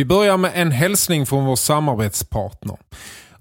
[0.00, 2.76] Vi börjar med en hälsning från vår samarbetspartner.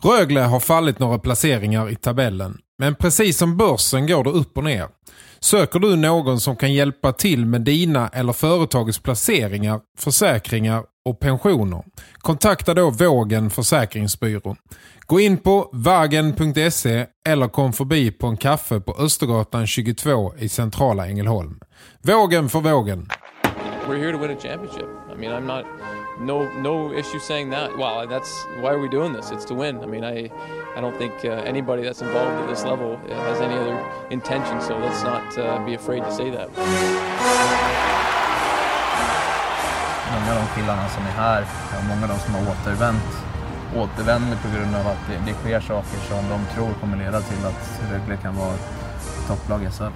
[0.04, 2.58] Rögle har fallit några placeringar i tabellen.
[2.78, 4.88] Men precis som börsen går det upp och ner.
[5.40, 11.84] Söker du någon som kan hjälpa till med dina eller företagets placeringar, försäkringar och pensioner?
[12.18, 14.56] Kontakta då Vågen Försäkringsbyrå.
[15.00, 21.08] Gå in på vagen.se eller kom förbi på en kaffe på Östergatan 22 i centrala
[21.08, 21.60] Ängelholm.
[22.02, 23.10] Vågen för vågen.
[23.88, 24.88] We're here to win a championship.
[25.14, 25.66] I mean, I'm not
[26.20, 27.78] no no issue saying that.
[27.78, 29.32] Well, that's why are we doing this?
[29.32, 29.80] It's to win.
[29.84, 30.30] I mean, I
[30.76, 33.78] I don't think uh, anybody that's involved at this level uh, has any other
[34.10, 34.62] intention.
[34.62, 36.50] So let's not uh, be afraid to say that.
[40.14, 41.42] Många av de killarna som är här,
[41.78, 43.10] och många av de som har återvänt,
[43.76, 47.46] återvänder på grund av att det, det sker saker som de tror kommer leda till
[47.46, 48.54] att Rögle kan vara
[49.28, 49.94] topplag i SHL.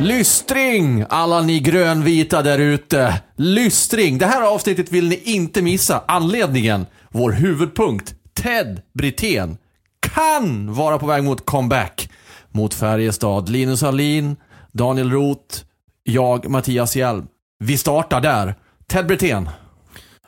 [0.00, 1.04] Lystring!
[1.08, 3.22] Alla ni grönvita där ute.
[3.36, 4.18] Lystring!
[4.18, 6.04] Det här avsnittet vill ni inte missa.
[6.08, 6.86] Anledningen?
[7.10, 9.56] Vår huvudpunkt, Ted Brithén,
[10.00, 12.10] kan vara på väg mot comeback.
[12.50, 13.48] Mot Färjestad.
[13.48, 14.36] Linus Alin,
[14.72, 15.62] Daniel Roth,
[16.02, 17.26] jag, Mattias Hjelm.
[17.58, 18.54] Vi startar där.
[18.86, 19.48] Ted Brithén.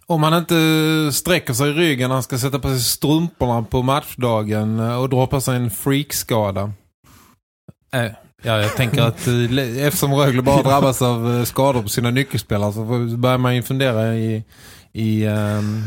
[0.07, 3.63] Om han inte eh, sträcker sig i ryggen när han ska sätta på sig strumporna
[3.63, 6.73] på matchdagen eh, och dra på sig en freakskada.
[7.93, 8.07] Äh,
[8.43, 12.73] Ja, jag tänker att eh, eftersom Rögle bara drabbas av eh, skador på sina nyckelspelare
[12.73, 12.85] så
[13.17, 14.45] börjar man ju fundera i,
[14.93, 15.85] i um,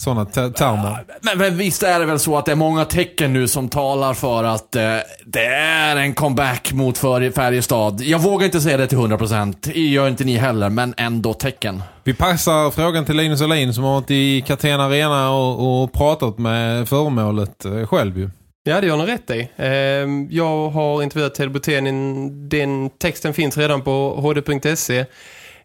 [0.00, 1.04] sådana termer.
[1.20, 4.14] Men, men visst är det väl så att det är många tecken nu som talar
[4.14, 4.82] för att eh,
[5.24, 8.00] det är en comeback mot Färjestad.
[8.00, 9.72] Jag vågar inte säga det till 100%.
[9.72, 11.82] Gör inte ni heller, men ändå tecken.
[12.04, 16.38] Vi passar frågan till Linus Olin som har varit i Catena Arena och, och pratat
[16.38, 18.30] med föremålet eh, själv ju.
[18.62, 19.48] Ja, det gör ni rätt i.
[19.56, 22.48] Ehm, jag har intervjuat Ted Botenin.
[22.48, 25.06] Den texten finns redan på hd.se.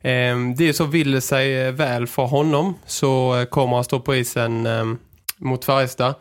[0.01, 3.83] Ehm, det är så vill det sig eh, väl för honom så eh, kommer han
[3.83, 4.97] stå på isen ehm,
[5.37, 6.13] mot Färjestad.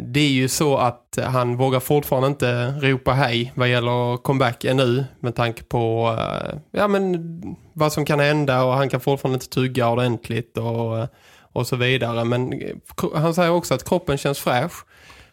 [0.00, 5.04] Det är ju så att han vågar fortfarande inte ropa hej vad gäller comeback ännu
[5.20, 7.32] med tanke på eh, ja, men
[7.72, 11.08] vad som kan hända och han kan fortfarande inte tugga ordentligt och,
[11.52, 12.24] och så vidare.
[12.24, 12.60] Men
[13.14, 14.84] han säger också att kroppen känns fräsch.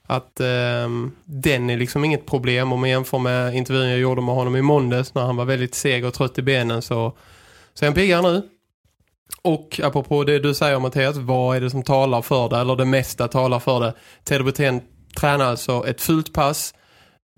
[0.08, 0.90] Att eh,
[1.26, 4.62] den är liksom inget problem om man jämför med intervjun jag gjorde med honom i
[4.62, 7.18] måndags när han var väldigt seg och trött i benen så,
[7.74, 8.50] så är han piggare nu.
[9.42, 12.58] Och apropå det du säger Mattias, vad är det som talar för det?
[12.58, 13.94] Eller det mesta talar för det.
[14.24, 14.82] Ted Brithén
[15.20, 16.74] tränar alltså ett fullt pass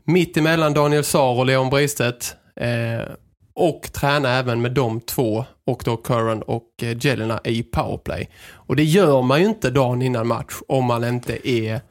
[0.03, 2.35] mitt emellan Daniel Saar och Leon Bristedt.
[2.55, 3.11] Eh,
[3.55, 8.29] och träna även med de två och då Curran och eh, Jelena i powerplay.
[8.51, 11.81] Och det gör man ju inte dagen innan match om man inte är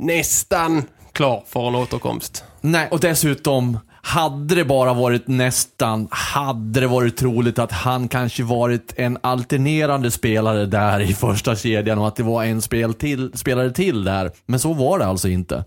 [0.00, 2.44] nästan klar för en återkomst.
[2.60, 8.42] Nej, och dessutom hade det bara varit nästan, hade det varit troligt att han kanske
[8.42, 13.32] varit en alternerande spelare där i första kedjan och att det var en spel till,
[13.34, 14.30] spelare till där.
[14.46, 15.64] Men så var det alltså inte.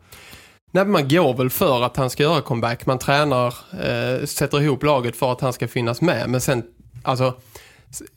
[0.72, 2.86] Nej, man går väl för att han ska göra comeback.
[2.86, 6.30] Man tränar, eh, sätter ihop laget för att han ska finnas med.
[6.30, 6.64] Men sen,
[7.04, 7.34] alltså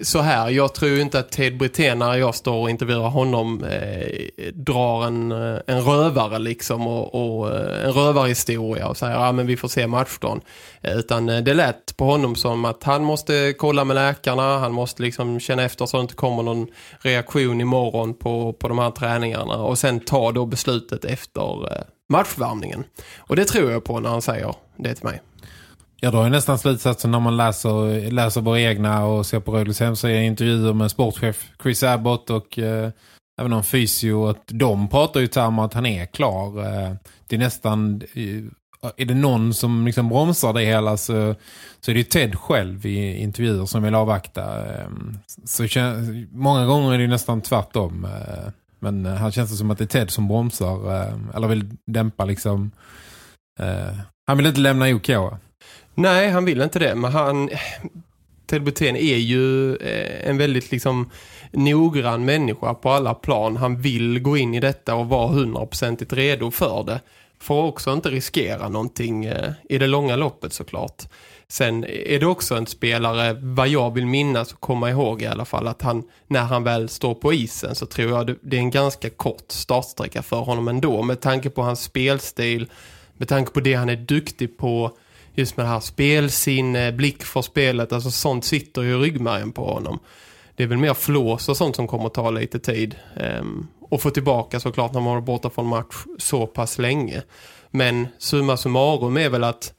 [0.01, 4.53] så här, jag tror inte att Ted Brithén när jag står och intervjuar honom eh,
[4.53, 9.47] drar en, eh, en rövare liksom och, och eh, en rövarhistoria och säger ja men
[9.47, 10.41] vi får se matchdagen.
[10.81, 15.03] Eh, utan det lät på honom som att han måste kolla med läkarna, han måste
[15.03, 16.67] liksom känna efter så att det inte kommer någon
[17.01, 22.85] reaktion imorgon på, på de här träningarna och sen ta då beslutet efter eh, matchvärmningen.
[23.19, 25.21] Och det tror jag på när han säger det till mig.
[26.01, 29.81] Jag drar ju nästan slutsatsen när man läser, läser våra egna och ser på Rögles
[29.81, 32.91] hemsida intervjuer med sportchef Chris Abbott och eh,
[33.41, 36.59] även om fysio att de pratar ju om att han är klar.
[36.65, 36.93] Eh,
[37.27, 38.45] det är nästan eh,
[38.97, 41.35] är det någon som liksom bromsar det hela så,
[41.81, 44.67] så är det ju Ted själv i intervjuer som vill avvakta.
[44.67, 44.89] Eh,
[45.45, 45.67] så
[46.31, 48.05] många gånger är det nästan tvärtom.
[48.05, 51.71] Eh, men eh, här känns det som att det är Ted som bromsar eller vill
[51.87, 52.71] dämpa liksom.
[54.27, 55.11] Han vill inte lämna OK.
[55.97, 56.95] Nej, han vill inte det.
[56.95, 57.51] Men han...
[58.47, 61.11] Ted Butén är ju eh, en väldigt liksom
[61.53, 63.57] noggrann människa på alla plan.
[63.57, 67.01] Han vill gå in i detta och vara hundraprocentigt redo för det.
[67.39, 71.03] får också inte riskera någonting eh, i det långa loppet såklart.
[71.49, 75.45] Sen är det också en spelare, vad jag vill minnas och komma ihåg i alla
[75.45, 78.71] fall, att han, när han väl står på isen så tror jag det är en
[78.71, 81.03] ganska kort startsträcka för honom ändå.
[81.03, 82.71] Med tanke på hans spelstil,
[83.17, 84.97] med tanke på det han är duktig på,
[85.37, 89.65] just med det här spelsinne, blick för spelet, alltså sånt sitter ju i ryggmärgen på
[89.65, 89.99] honom.
[90.57, 92.95] Det är väl mer flås och sånt som kommer att ta lite tid.
[93.41, 97.23] Um, och få tillbaka såklart när man har borta från match så pass länge.
[97.71, 99.73] Men summa summarum är väl att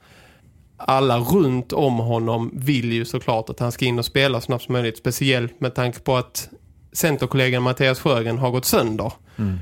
[0.77, 4.63] alla runt om honom vill ju såklart att han ska in och spela så snabbt
[4.63, 4.97] som möjligt.
[4.97, 6.49] Speciellt med tanke på att
[6.93, 9.13] centerkollegan Mattias Sjögren har gått sönder.
[9.37, 9.59] Mm.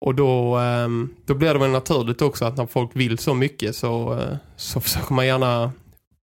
[0.00, 3.76] Och då, ehm, då blir det väl naturligt också att när folk vill så mycket
[3.76, 5.72] så, eh, så försöker man gärna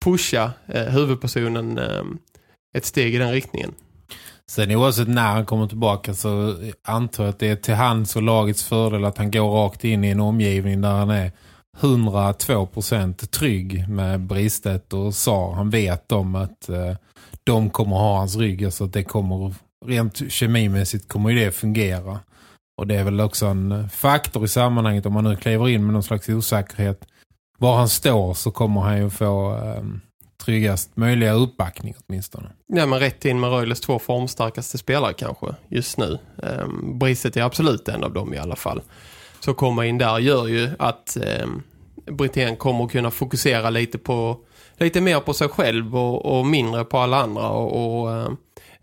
[0.05, 2.19] pusha eh, huvudpersonen ehm,
[2.76, 3.75] ett steg i den riktningen.
[4.50, 8.23] Sen oavsett när han kommer tillbaka så antar jag att det är till hans och
[8.23, 11.32] lagets fördel att han går rakt in i en omgivning där han är
[11.81, 15.52] 102% trygg med Bristet och Sar.
[15.52, 16.94] Han vet om att eh,
[17.44, 18.72] de kommer ha hans rygg.
[18.72, 19.55] Så att det kommer,
[19.87, 22.20] rent kemimässigt kommer ju det fungera.
[22.76, 25.93] Och det är väl också en faktor i sammanhanget om man nu kliver in med
[25.93, 27.06] någon slags osäkerhet.
[27.58, 29.82] Var han står så kommer han ju få eh,
[30.44, 32.49] tryggast möjliga uppbackning åtminstone.
[32.67, 36.19] Ja, men rätt in med Röjles två formstarkaste spelare kanske just nu.
[36.43, 38.82] Ehm, um, Bristet är absolut en av dem i alla fall.
[39.40, 41.62] Så komma in där gör ju att ehm,
[42.06, 44.40] um, Britén kommer att kunna fokusera lite på
[44.79, 48.37] lite mer på sig själv och, och mindre på alla andra och, och ehm,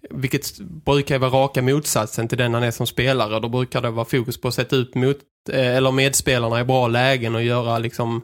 [0.10, 3.40] vilket brukar vara raka motsatsen till den han är som spelare.
[3.40, 5.18] Då brukar det vara fokus på att sätta ut mot,
[5.52, 8.22] eh, eller medspelarna i bra lägen och göra liksom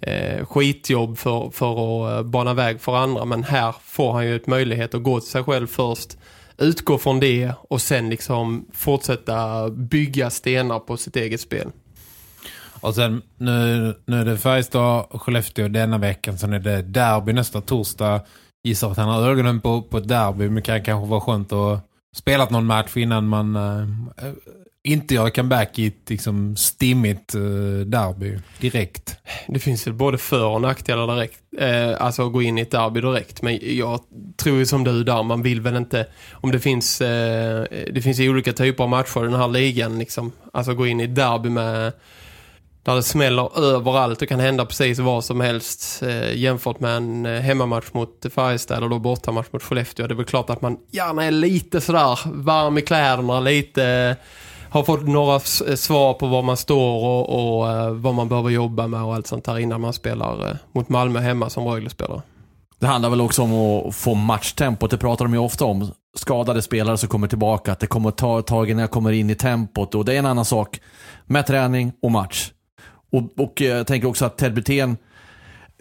[0.00, 3.24] eh, skitjobb för, för att eh, bana väg för andra.
[3.24, 6.16] Men här får han ju ett möjlighet att gå till sig själv först.
[6.58, 11.68] Utgå från det och sen liksom fortsätta bygga stenar på sitt eget spel.
[12.82, 16.38] Och sen nu, nu är det Färjestad och Skellefteå denna veckan.
[16.38, 18.20] Sen är det derby nästa torsdag.
[18.64, 20.48] Gissar att han har ögonen på, på ett derby.
[20.48, 21.80] Men kan kanske vara skönt att
[22.16, 24.32] spela någon match innan man äh,
[24.84, 27.40] inte gör comeback i ett liksom, stimmigt äh,
[27.86, 29.16] derby direkt.
[29.48, 31.38] Det finns väl både för- och nackdelar direkt.
[31.58, 33.42] Eh, alltså att gå in i ett derby direkt.
[33.42, 34.00] Men jag
[34.36, 36.06] tror ju som du där, man vill väl inte...
[36.32, 39.98] Om det finns eh, det finns olika typer av matcher i den här ligan.
[39.98, 41.92] Liksom, alltså gå in i ett derby med...
[42.84, 47.26] Där det smäller överallt och kan hända precis vad som helst eh, jämfört med en
[47.26, 50.06] eh, hemmamatch mot Färjestad eller då bortamatch mot Skellefteå.
[50.06, 54.16] Det är väl klart att man gärna är lite sådär varm i kläderna, lite eh,
[54.70, 58.50] har fått några eh, svar på var man står och, och eh, vad man behöver
[58.50, 62.22] jobba med och allt sånt här innan man spelar mot Malmö hemma som Rögle-spelare.
[62.78, 64.90] Det handlar väl också om att få matchtempot.
[64.90, 65.90] Det pratar de ju ofta om.
[66.16, 67.72] Skadade spelare som kommer tillbaka.
[67.72, 69.94] Att det kommer att ta ett tag innan jag kommer in i tempot.
[69.94, 70.80] Och det är en annan sak
[71.26, 72.50] med träning och match.
[73.12, 74.96] Och, och eh, jag tänker också att Ted Brithén,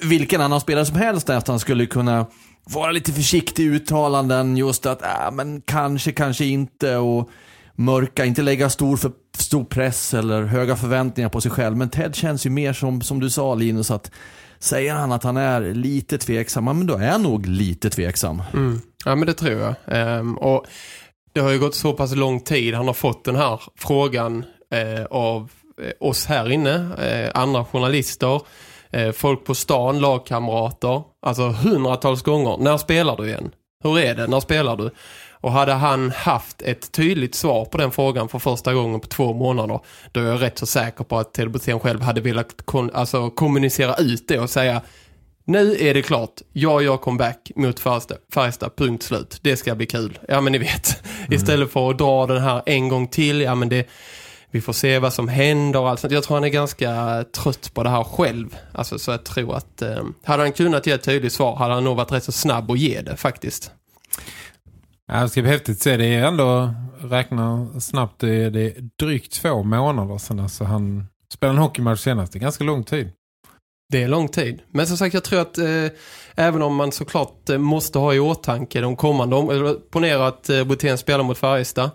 [0.01, 2.25] vilken annan spelare som helst nästan skulle kunna
[2.63, 4.57] vara lite försiktig i uttalanden.
[4.57, 6.97] Just att, äh, men kanske, kanske inte.
[6.97, 7.29] Och
[7.75, 11.77] mörka, inte lägga stor, för, stor press eller höga förväntningar på sig själv.
[11.77, 14.11] Men Ted känns ju mer som, som du sa Linus, att
[14.59, 18.41] säger han att han är lite tveksam, men då är han nog lite tveksam.
[18.53, 18.81] Mm.
[19.05, 19.75] Ja men det tror jag.
[19.87, 20.65] Ehm, och
[21.33, 22.75] det har ju gått så pass lång tid.
[22.75, 25.51] Han har fått den här frågan eh, av
[25.99, 28.41] oss här inne, eh, andra journalister,
[28.89, 31.03] eh, folk på stan, lagkamrater.
[31.21, 32.57] Alltså hundratals gånger.
[32.57, 33.51] När spelar du igen?
[33.83, 34.27] Hur är det?
[34.27, 34.91] När spelar du?
[35.31, 39.33] Och hade han haft ett tydligt svar på den frågan för första gången på två
[39.33, 39.79] månader
[40.11, 43.95] då är jag rätt så säker på att Telbotén själv hade velat kon alltså, kommunicera
[43.95, 44.81] ut det och säga
[45.45, 47.79] nu är det klart, jag gör comeback mot
[48.33, 49.39] Färjestad, punkt slut.
[49.41, 50.19] Det ska bli kul.
[50.27, 51.33] Ja men ni vet, mm.
[51.33, 53.89] istället för att dra den här en gång till, ja men det
[54.51, 56.13] vi får se vad som händer och allt sånt.
[56.13, 58.55] Jag tror han är ganska trött på det här själv.
[58.71, 61.83] Alltså så jag tror att eh, hade han kunnat ge ett tydligt svar hade han
[61.83, 63.71] nog varit rätt så snabb att ge det faktiskt.
[65.07, 65.97] Ja, det ska bli häftigt att se.
[65.97, 71.07] Det är ändå, räkna snabbt, det är, det är drygt två månader sedan alltså han
[71.33, 72.33] spelade en hockeymatch senast.
[72.33, 73.11] Det är ganska lång tid.
[73.91, 74.61] Det är lång tid.
[74.71, 75.87] Men som sagt, jag tror att eh,
[76.35, 80.63] även om man såklart eh, måste ha i åtanke de kommande, om, ponera att eh,
[80.63, 81.89] Botén spelar mot Färjestad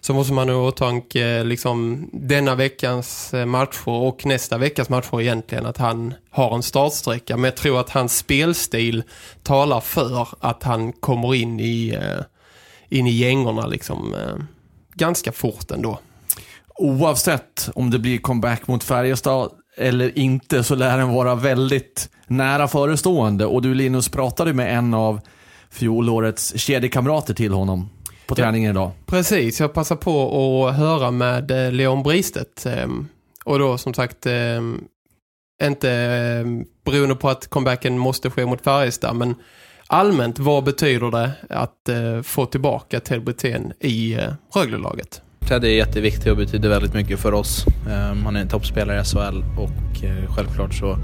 [0.00, 4.88] så måste man ha i åtanke eh, liksom, denna veckans eh, matcher och nästa veckas
[4.88, 7.36] matcher egentligen att han har en startsträcka.
[7.36, 9.02] Men jag tror att hans spelstil
[9.42, 11.88] talar för att han kommer in i...
[11.94, 12.24] Eh,
[12.90, 14.16] in i gängorna liksom
[14.94, 15.98] ganska fort ändå.
[16.74, 22.68] Oavsett om det blir comeback mot Färjestad eller inte så lär den vara väldigt nära
[22.68, 23.46] förestående.
[23.46, 25.20] Och du Linus pratade med en av
[25.70, 27.90] fjolårets kedjekamrater till honom
[28.28, 28.90] på träningen idag.
[29.06, 32.66] Precis, jag passar på att höra med eh, Leon Bristet.
[32.66, 33.08] Ehm,
[33.44, 34.80] och då som sagt ehm,
[35.62, 36.46] inte eh,
[36.84, 39.34] beroende på att comebacken måste ske mot Färjestad, men
[39.86, 45.22] allmänt, vad betyder det att eh, få tillbaka Ted Brithén i eh, Rögle-laget?
[45.48, 47.64] Ted är jätteviktig och betyder väldigt mycket för oss.
[48.24, 49.70] Han är en toppspelare i SHL och
[50.36, 50.98] självklart så,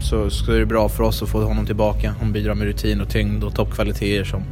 [0.00, 2.14] så, så är det bra för oss att få honom tillbaka.
[2.20, 4.42] Han bidrar med rutin och tyngd och toppkvaliteter som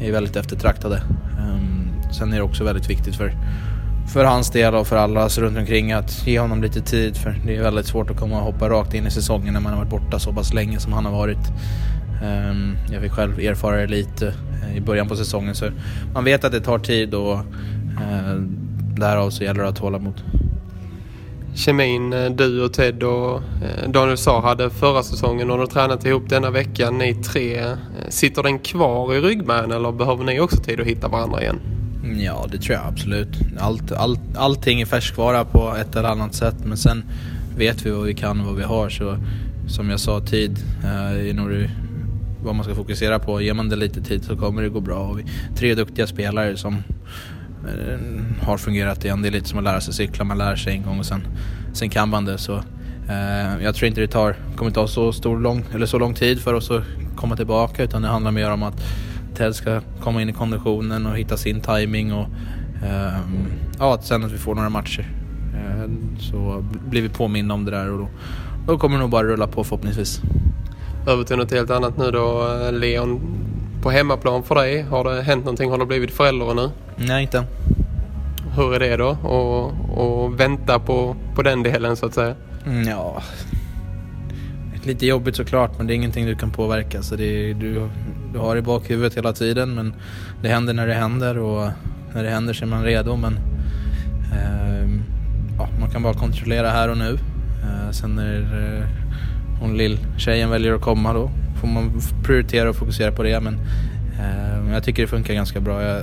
[0.00, 1.02] är väldigt eftertraktade.
[1.38, 3.32] Ehm, sen är det också väldigt viktigt för,
[4.12, 7.56] för hans del och för allas runt omkring att ge honom lite tid för det
[7.56, 9.90] är väldigt svårt att komma och hoppa rakt in i säsongen när man har varit
[9.90, 11.52] borta så pass länge som han har varit.
[12.22, 15.66] Ehm, jag fick själv erfara det lite eh, i början på säsongen så
[16.14, 17.38] man vet att det tar tid och
[18.00, 18.36] eh,
[18.96, 20.24] därav så gäller det att hålla mot.
[21.56, 26.06] Kemin, eh, du och Ted och eh, Daniel Saar hade förra säsongen och de tränat
[26.06, 27.58] ihop denna vecka, ni tre.
[27.58, 27.76] Eh,
[28.08, 31.60] sitter den kvar i ryggmärgen eller behöver ni också tid att hitta varandra igen?
[32.04, 33.28] Mm, ja, det tror jag absolut.
[33.58, 37.04] Allt, allt, allting är färskvara på ett eller annat sätt men sen
[37.56, 39.16] vet vi vad vi kan och vad vi har så
[39.68, 41.68] som jag sa, tid är nog
[42.44, 43.40] vad man ska fokusera på.
[43.40, 44.98] Ger man det lite tid så kommer det gå bra.
[44.98, 45.24] Och vi,
[45.56, 46.82] tre duktiga spelare som
[48.42, 49.22] har fungerat igen.
[49.22, 51.26] Det är lite som att lära sig cykla, man lär sig en gång och sen,
[51.72, 52.38] sen kan man det.
[52.38, 52.56] Så,
[53.08, 56.40] eh, jag tror inte det tar, kommer ta så, stor, lång, eller så lång tid
[56.40, 56.82] för oss att
[57.16, 58.82] komma tillbaka utan det handlar mer om att
[59.36, 62.26] Ted ska komma in i konditionen och hitta sin timing och
[62.84, 63.18] eh,
[63.78, 65.06] ja, sen att vi får några matcher.
[65.54, 68.08] Eh, så blir vi påminna om det där och då,
[68.66, 70.20] då kommer det nog bara rulla på förhoppningsvis.
[71.06, 73.20] Över till något helt annat nu då, eh, Leon
[73.86, 74.82] på hemmaplan för dig?
[74.82, 75.70] Har det hänt någonting?
[75.70, 76.70] Har du blivit förälder nu?
[76.96, 77.44] Nej, inte.
[78.56, 79.08] Hur är det då?
[79.08, 82.34] Och, och vänta på, på den delen så att säga?
[82.66, 83.22] Mm, ja,
[84.84, 87.02] lite jobbigt såklart men det är ingenting du kan påverka.
[87.02, 87.88] Så det du,
[88.32, 89.94] du har det i bakhuvudet hela tiden men
[90.42, 91.70] det händer när det händer och
[92.14, 93.16] när det händer så är man redo.
[93.16, 93.38] Men
[94.32, 95.00] eh,
[95.58, 97.18] ja, man kan bara kontrollera här och nu.
[97.62, 98.86] Eh, sen när eh,
[99.60, 101.30] hon lill-tjejen väljer att komma då
[101.66, 103.40] får man prioritera och fokusera på det.
[103.40, 103.54] Men
[104.18, 105.82] eh, jag tycker det funkar ganska bra.
[105.82, 106.02] Jag,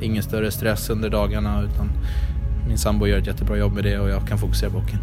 [0.00, 1.90] ingen större stress under dagarna utan
[2.68, 4.98] min sambo gör ett jättebra jobb med det och jag kan fokusera på hockeyn.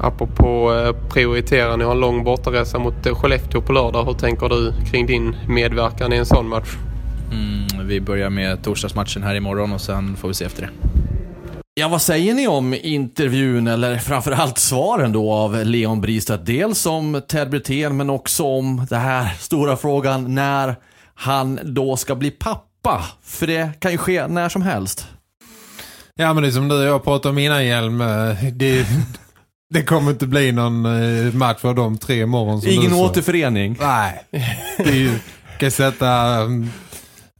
[0.00, 4.04] Apropå eh, prioritera, ni har en lång bortaresa mot eh, Skellefteå på lördag.
[4.04, 6.76] Hur tänker du kring din medverkan i en sån match?
[7.32, 10.97] Mm, vi börjar med torsdagsmatchen här imorgon och sen får vi se efter det.
[11.78, 16.46] Ja, vad säger ni om intervjun, eller framförallt svaren då av Leon Bristedt?
[16.46, 20.76] Dels om Ted Brithén, men också om den här stora frågan när
[21.14, 23.04] han då ska bli pappa.
[23.22, 25.06] För det kan ju ske när som helst.
[26.14, 27.98] Ja, men det är som du och jag pratade om innan, Hjelm.
[28.52, 28.86] Det,
[29.74, 32.62] det kommer inte bli någon eh, match för de tre imorgon.
[32.66, 33.76] Ingen återförening.
[33.80, 34.22] Nej,
[34.78, 35.18] det är ju,
[35.58, 36.70] kan sätta mm,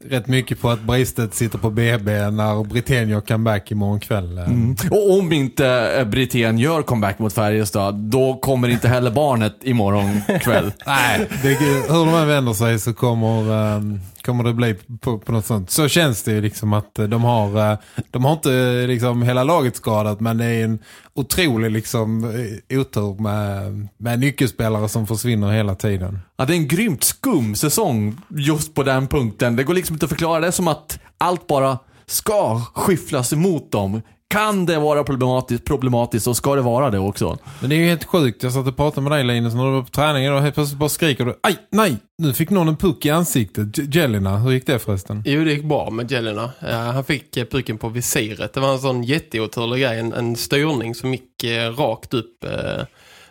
[0.04, 4.38] rätt mycket på att Bristet sitter på BB när Britén gör comeback imorgon kväll.
[4.38, 4.76] Mm.
[4.90, 5.66] Och om inte
[5.98, 10.72] eh, Britén gör comeback mot Färjestad, då kommer inte heller barnet imorgon kväll.
[10.86, 15.32] Nej, det, hur de än vänder sig så kommer, um, kommer det bli på, på
[15.32, 15.70] något sånt.
[15.70, 17.78] Så känns det ju liksom att eh, de har, eh,
[18.10, 20.78] de har inte eh, liksom hela laget skadat men det är en
[21.14, 22.24] otrolig liksom
[22.70, 26.18] otur med, med nyckelspelare som försvinner hela tiden.
[26.36, 29.56] Ja, det är en grymt skum säsong just på den punkten.
[29.56, 34.02] Det går liksom inte att förklara det som att allt bara ska skyfflas emot dem.
[34.30, 37.38] Kan det vara problematiskt, problematiskt så ska det vara det också.
[37.60, 38.42] Men det är ju helt sjukt.
[38.42, 40.78] Jag satt och pratade med dig Linus när du var på träningen och helt plötsligt
[40.78, 43.94] bara skriker du Aj, nej, nu fick någon en puck i ansiktet.
[43.94, 45.22] Jelena, hur gick det förresten?
[45.26, 46.50] Jo, det gick bra med Jelena.
[46.92, 48.52] han fick eh, pucken på visiret.
[48.52, 49.98] Det var en sån jätteoturlig grej.
[49.98, 52.44] En, en styrning som gick eh, rakt upp...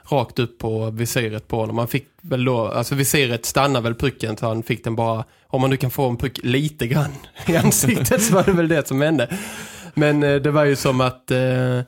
[0.09, 1.77] Rakt upp på visiret på honom.
[1.77, 5.61] Han fick väl då, alltså visiret stannade väl pucken så han fick den bara, om
[5.61, 7.11] man nu kan få en puck lite grann
[7.47, 9.37] i ansiktet så var det väl det som hände.
[9.97, 11.79] Men eh, det var ju som att eh,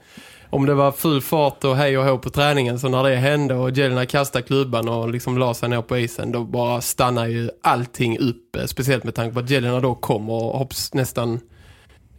[0.49, 3.55] om det var full fart och hej och hå på träningen så när det hände
[3.55, 7.49] och Jelena kastade klubban och liksom la sig ner på isen då bara stannar ju
[7.63, 8.55] allting upp.
[8.55, 11.39] Eh, speciellt med tanke på att Jelena då kom och hopps nästan...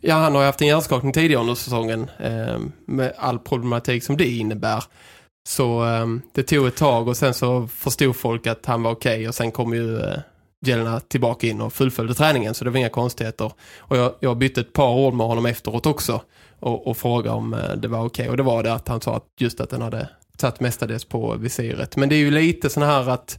[0.00, 4.16] Ja, han har ju haft en hjärnskakning tidigare under säsongen eh, med all problematik som
[4.16, 4.84] det innebär.
[5.48, 9.14] Så eh, det tog ett tag och sen så förstod folk att han var okej
[9.14, 10.18] okay, och sen kom ju eh,
[10.66, 13.52] Jelena tillbaka in och fullföljde träningen så det var inga konstigheter.
[13.78, 16.22] Och jag, jag bytte ett par ord med honom efteråt också
[16.60, 18.22] och, och frågade om eh, det var okej.
[18.22, 18.28] Okay.
[18.28, 20.08] Och det var det att han sa att just att den hade
[20.40, 21.96] satt mestadels på visiret.
[21.96, 23.38] Men det är ju lite sån här att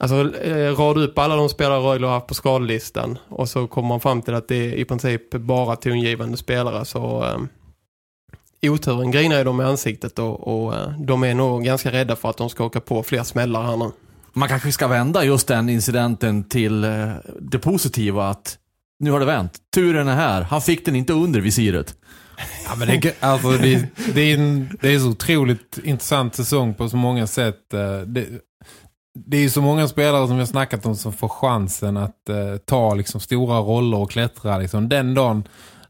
[0.00, 3.88] Alltså eh, rada upp alla de spelare Rögle har haft på skadelistan och så kommer
[3.88, 9.38] man fram till att det är i princip bara tongivande spelare så eh, oturen grinar
[9.38, 12.50] ju dem i ansiktet och, och eh, de är nog ganska rädda för att de
[12.50, 13.90] ska åka på fler smällar här nu.
[14.38, 18.58] Man kanske ska vända just den incidenten till eh, det positiva att
[19.00, 19.52] nu har det vänt.
[19.74, 20.42] Turen är här.
[20.42, 21.94] Han fick den inte under visiret.
[22.68, 26.88] Ja, men det, alltså, det, det, är en, det är så otroligt intressant säsong på
[26.88, 27.74] så många sätt.
[27.74, 28.26] Eh, det,
[29.26, 32.56] det är så många spelare som vi har snackat om som får chansen att eh,
[32.64, 34.58] ta liksom, stora roller och klättra.
[34.58, 34.88] Liksom.
[34.88, 35.48] Den dagen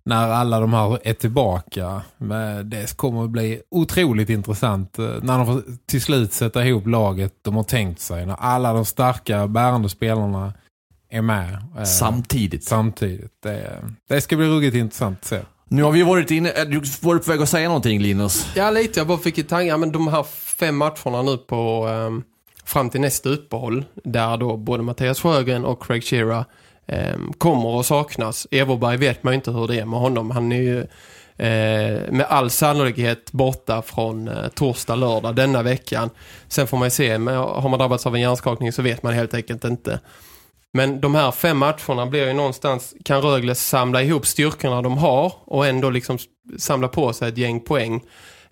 [0.08, 2.02] när alla de här är tillbaka.
[2.18, 6.86] Men det kommer att bli otroligt intressant eh, när de får till slut sätta ihop
[6.86, 8.26] laget de har tänkt sig.
[8.26, 10.52] När alla de starka bärande spelarna
[11.10, 11.58] är med.
[11.78, 12.64] eh, Samtidigt.
[12.64, 13.32] samtidigt.
[13.42, 15.40] Det, det ska bli ruggigt intressant att se.
[15.68, 18.46] Nu har vi varit inne, är du varit på väg att säga någonting Linus?
[18.56, 19.00] Ja, lite.
[19.00, 20.22] Jag bara fick i tanke, ja, men de här
[20.58, 22.22] fem matcherna nu på ehm,
[22.64, 26.44] fram till nästa uppehåll, där då både Mattias Sjögren och Craig Shearer
[26.88, 28.46] Ehm, kommer att saknas.
[28.50, 30.30] Everberg vet man ju inte hur det är med honom.
[30.30, 30.80] Han är ju
[31.36, 36.10] eh, med all sannolikhet borta från eh, torsdag, lördag denna veckan.
[36.48, 39.14] Sen får man ju se, men har man drabbats av en hjärnskakning så vet man
[39.14, 40.00] helt enkelt inte.
[40.72, 45.32] Men de här fem matcherna blir ju någonstans, kan Rögle samla ihop styrkorna de har
[45.44, 46.18] och ändå liksom
[46.58, 48.02] samla på sig ett gäng poäng.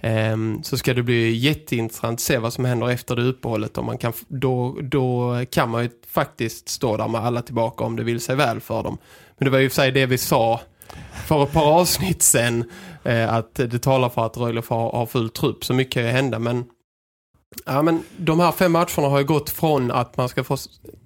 [0.00, 3.78] Ehm, så ska det bli jätteintressant att se vad som händer efter det uppehållet.
[3.78, 7.96] Om man kan, då, då kan man ju faktiskt stå där med alla tillbaka om
[7.96, 8.98] det vill sig väl för dem.
[9.38, 10.60] Men det var ju för sig det vi sa
[11.26, 12.70] för ett par avsnitt sen
[13.04, 15.64] eh, att det talar för att Rögle har ha full trupp.
[15.64, 16.64] Så mycket kan ju hända men
[17.64, 20.56] Ja, men de här fem matcherna har ju gått från att man ska få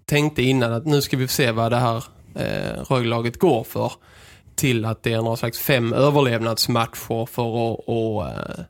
[0.04, 2.04] tänkte innan att nu ska vi se vad det här
[2.34, 3.92] eh, Röglaget går för
[4.54, 8.64] till att det är någon slags fem överlevnadsmatcher för att, och, eh,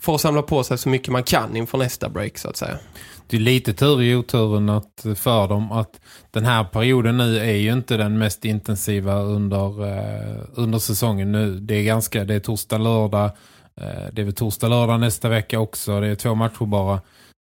[0.00, 2.56] Får för att samla på sig så mycket man kan inför nästa break så att
[2.56, 2.78] säga.
[3.26, 6.00] Det är lite tur i oturen att, för dem att
[6.30, 11.60] den här perioden nu är ju inte den mest intensiva under, eh, under säsongen nu.
[11.60, 13.30] Det är ganska, det är torsdag, lördag.
[13.80, 16.00] Eh, det är väl torsdag, lördag nästa vecka också.
[16.00, 17.00] Det är två matcher bara.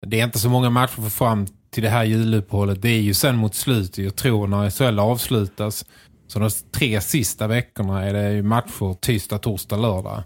[0.06, 2.82] Det är inte så många matcher för fram till det här juluppehållet.
[2.82, 3.98] Det är ju sen mot slutet.
[3.98, 5.86] Jag tror när SHL avslutas.
[6.28, 10.24] Så de tre sista veckorna är det ju matcher tisdag, torsdag, lördag.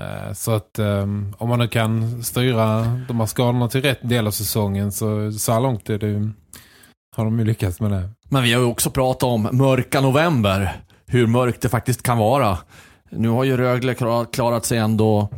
[0.00, 4.26] Eh, Så att um, om man nu kan styra de här skadorna till rätt del
[4.26, 6.30] av säsongen så, så här långt är det,
[7.16, 8.08] har de ju lyckats med det.
[8.28, 10.76] Men vi har ju också pratat om mörka november.
[11.06, 12.58] Hur mörkt det faktiskt kan vara.
[13.10, 15.28] Nu har ju Rögle klar- klarat sig ändå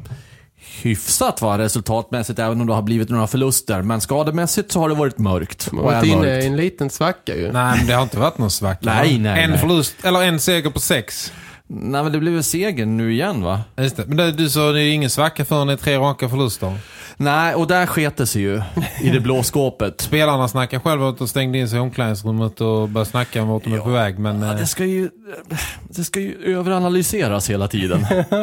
[0.82, 3.82] hyfsat va, resultatmässigt även om det har blivit några förluster.
[3.82, 5.68] Men skademässigt så har det varit mörkt.
[5.72, 6.44] Och har är varit inne mörkt.
[6.44, 7.52] i en liten svacka ju.
[7.52, 8.80] Nej, men det har inte varit någon svacka.
[8.94, 9.58] Nej, nej, En nej.
[9.58, 11.32] förlust, eller en seger på sex.
[11.68, 13.60] Nej men det blev väl seger nu igen va?
[13.76, 14.04] Just det.
[14.06, 16.76] Men det, du sa det är ingen svacka förrän det är tre raka förluster.
[17.16, 18.62] Nej, och där sket det sig ju
[19.02, 20.00] i det blå skåpet.
[20.00, 23.72] Spelarna snackar själva de stängde in sig i omklädningsrummet och började snacka om vart de
[23.74, 24.18] är på väg.
[24.18, 25.10] Men Ja, eh, det, ska ju,
[25.88, 28.06] det ska ju överanalyseras hela tiden.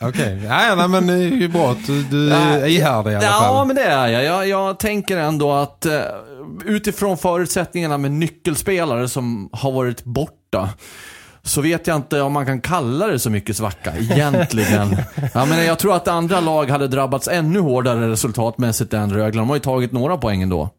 [0.00, 0.40] okej.
[0.44, 3.24] Ja, ja, nej, men det är ju bra att du, du är ihärdig i alla
[3.24, 3.66] Ja, fall.
[3.66, 4.24] men det är jag.
[4.24, 4.48] jag.
[4.48, 6.00] Jag tänker ändå att eh,
[6.64, 10.04] utifrån förutsättningarna med nyckelspelare som har varit
[10.50, 10.68] svarta
[11.42, 14.96] så vet jag inte om man kan kalla det så mycket svacka egentligen.
[15.34, 19.40] ja, men jag tror att andra lag hade drabbats ännu hårdare resultatmässigt än Rögle.
[19.40, 20.70] De har ju tagit några poäng ändå.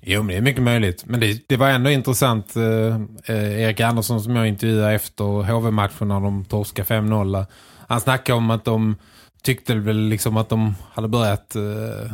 [0.00, 1.04] Jo, men det är mycket möjligt.
[1.06, 2.56] Men det, det var ändå intressant.
[2.56, 7.46] Eh, eh, Erik Andersson som jag intervjuade efter HV-matchen när de torskade 5-0.
[7.88, 8.96] Han snackade om att de
[9.42, 12.10] tyckte väl liksom att de hade börjat eh,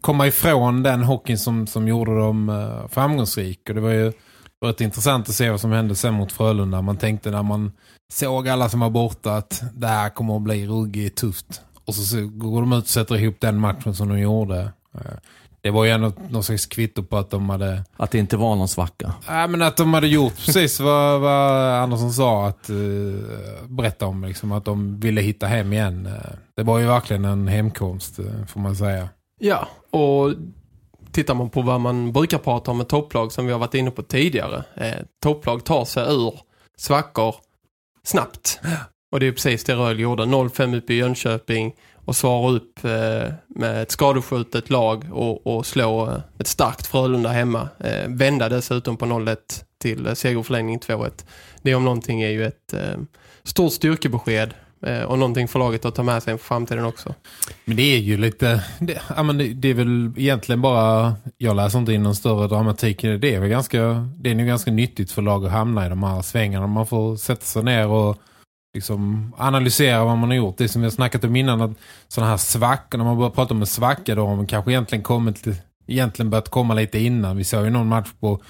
[0.00, 3.68] komma ifrån den hockeyn som, som gjorde dem eh, framgångsrik.
[3.68, 4.12] Och det var ju
[4.64, 6.82] rätt intressant att se vad som hände sen mot Frölunda.
[6.82, 7.72] Man tänkte när man
[8.12, 11.60] såg alla som var borta att det här kommer att bli ruggigt tufft.
[11.84, 14.60] Och så, går de ut och sätter ihop den matchen som de gjorde.
[14.94, 15.00] Eh,
[15.60, 18.56] Det var ju ändå någon slags kvitto på att de hade Att det inte var
[18.56, 19.14] någon svacka.
[19.26, 23.20] Ja, men att de hade gjort precis vad, vad Andersson sa att uh,
[23.68, 24.24] berätta om.
[24.24, 26.06] Liksom, att de ville hitta hem igen.
[26.06, 26.12] Eh,
[26.56, 28.16] det var ju verkligen en hemkomst,
[28.48, 29.08] får man säga.
[29.40, 30.32] Ja, och
[31.16, 33.90] tittar man på vad man brukar prata om med topplag som vi har varit inne
[33.90, 34.64] på tidigare.
[34.74, 36.40] Eh, topplag tar sig ur
[36.76, 37.34] svackor
[38.04, 38.60] snabbt.
[39.12, 40.22] Och det är precis det Röhl gjorde.
[40.22, 46.06] 0-5 upp i Jönköping och svara upp eh, med ett skadeskjutet lag och, och slå
[46.06, 47.68] eh, ett starkt Frölunda hemma.
[47.78, 49.36] Eh, vända dessutom på 0-1
[49.78, 51.24] till eh, segerförlängning 2-1.
[51.62, 52.96] Det om någonting är ju ett eh,
[53.44, 57.14] stort styrkebesked Eh, och någonting för laget att ta med sig inför framtiden också.
[57.64, 58.64] Men det är ju lite...
[58.78, 61.14] Det, ja, men det, det är väl egentligen bara...
[61.38, 63.18] Jag läser inte in någon större dramatik i det.
[63.18, 66.02] Det är väl ganska, det är nog ganska nyttigt för lag att hamna i de
[66.02, 66.66] här svängarna.
[66.66, 68.16] Man får sätta sig ner och
[68.74, 70.58] liksom analysera vad man har gjort.
[70.58, 71.70] Det som vi har snackat om innan, att
[72.08, 75.02] sådana här svackor, när man börjar prata om en svacka då har man kanske egentligen
[75.02, 75.46] kommit
[75.86, 77.36] egentligen börjat komma lite innan.
[77.36, 78.40] Vi såg ju någon match på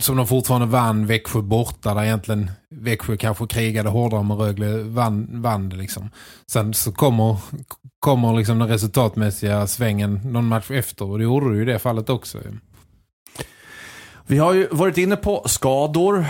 [0.00, 5.42] som de fortfarande vann Växjö borta där egentligen Växjö kanske krigade hårdare med Rögle vann,
[5.42, 6.10] vann det liksom.
[6.46, 7.36] Sen så kommer,
[7.98, 11.78] kommer liksom den resultatmässiga svängen någon match efter och det gjorde du ju i det
[11.78, 12.38] fallet också.
[14.26, 16.26] Vi har ju varit inne på skador.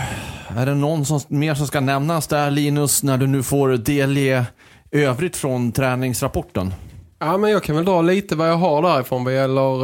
[0.47, 4.45] Är det någon som, mer som ska nämnas där Linus när du nu får delge
[4.91, 6.73] övrigt från träningsrapporten?
[7.19, 9.83] Ja, men jag kan väl dra lite vad jag har därifrån vad gäller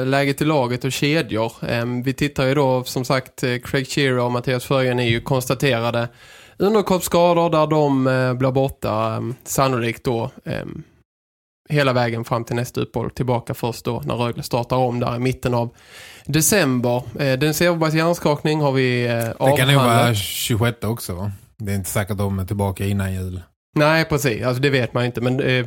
[0.00, 1.52] eh, läget i laget och kedjor.
[1.68, 5.20] Eh, vi tittar ju då, som sagt, eh, Craig Shearer och Mattias Förgen är ju
[5.20, 6.08] konstaterade
[6.58, 10.64] underkroppsskador där de eh, blir borta, eh, sannolikt då eh,
[11.68, 13.10] hela vägen fram till nästa uppehåll.
[13.10, 15.74] Tillbaka först då när Rögle startar om där i mitten av
[16.26, 17.02] december.
[17.20, 20.16] Eh, den Severbergs hjärnskakning har vi eh, Det kan nog vara avhandlat.
[20.16, 21.32] 26 också va?
[21.58, 23.42] Det är inte säkert att de är tillbaka innan jul.
[23.74, 24.44] Nej, precis.
[24.44, 25.20] Alltså, det vet man ju inte.
[25.20, 25.66] Men eh,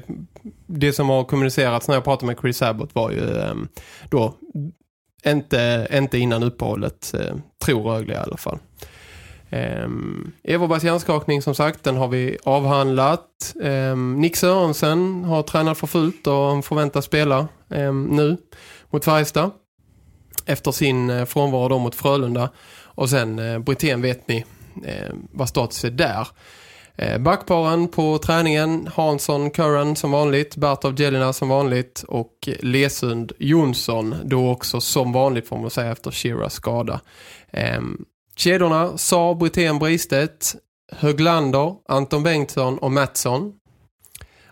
[0.67, 3.53] det som har kommunicerats när jag pratade med Chris Abbott var ju eh,
[4.09, 4.33] då
[5.25, 8.59] inte, inte innan uppehållet, eh, tror Rögle i alla fall.
[9.49, 9.89] Eh,
[10.43, 13.55] Everbergs hjärnskakning som sagt, den har vi avhandlat.
[13.63, 18.37] Eh, Nick Sörensen har tränat för fullt och förväntas spela eh, nu
[18.89, 19.51] mot Färjestad.
[20.45, 22.49] Efter sin eh, frånvaro då mot Frölunda.
[22.83, 24.45] Och sen eh, Brithén vet ni
[24.85, 26.27] eh, vad status är där.
[26.99, 34.15] Eh, backparen på träningen Hansson Curran som vanligt, Bertov, Jelina som vanligt och Lesund Jonsson
[34.23, 37.01] då också som vanligt får man säga efter Shearas skada.
[37.51, 38.05] Ehm,
[38.35, 40.55] kedjorna Saab, Brithén Bristedt,
[40.91, 43.53] Höglander, Anton Bengtsson och Mattsson.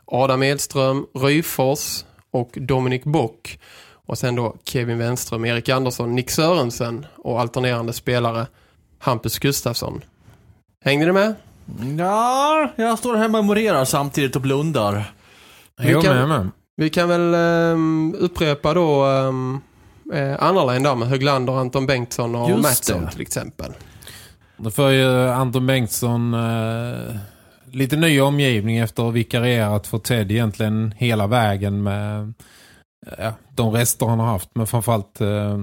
[0.06, 3.60] Adam Edström, Ryfors och Dominik Bock.
[4.08, 8.48] Och sen då Kevin Wenström, Erik Andersson, Nick Sörensen och alternerande spelare
[9.00, 10.02] Hampus Gustafsson.
[10.84, 11.36] Hängde ni med?
[11.98, 15.12] Ja, jag står här och memorerar samtidigt och blundar.
[15.82, 16.50] Vi Jag kan- med, med.
[16.78, 19.62] Vi kan väl ehm, upprepa då um,
[20.14, 23.12] eh, andra line där med Höglander, Anton Bengtsson och Just Mattsson det.
[23.12, 23.72] till exempel.
[24.58, 27.16] Då får ju Anton Bengtsson eh,
[27.72, 32.34] lite ny omgivning efter att ha vikarierat för Ted egentligen hela vägen med
[33.18, 34.50] ja, de rester han har haft.
[34.56, 35.60] Men framförallt eh,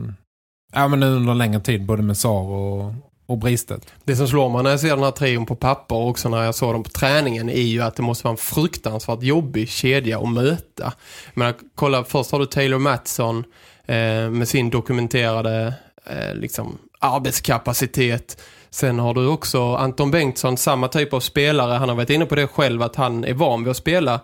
[0.73, 2.95] ja, men under en längre tid både med Sar och,
[3.33, 3.87] och Bristet.
[4.05, 6.42] Det som slår mig när jag ser den här trion på papper och också när
[6.42, 10.18] jag såg dem på träningen är ju att det måste vara en fruktansvärt jobbig kedja
[10.18, 10.92] att möta.
[11.35, 13.45] Men kolla, först har du Taylor Mattsson
[13.87, 15.75] eh, med sin dokumenterade
[16.07, 18.42] eh, liksom arbetskapacitet.
[18.71, 21.73] Sen har du också Anton Bengtsson, samma typ av spelare.
[21.73, 24.21] Han har varit inne på det själv att han är van vid att spela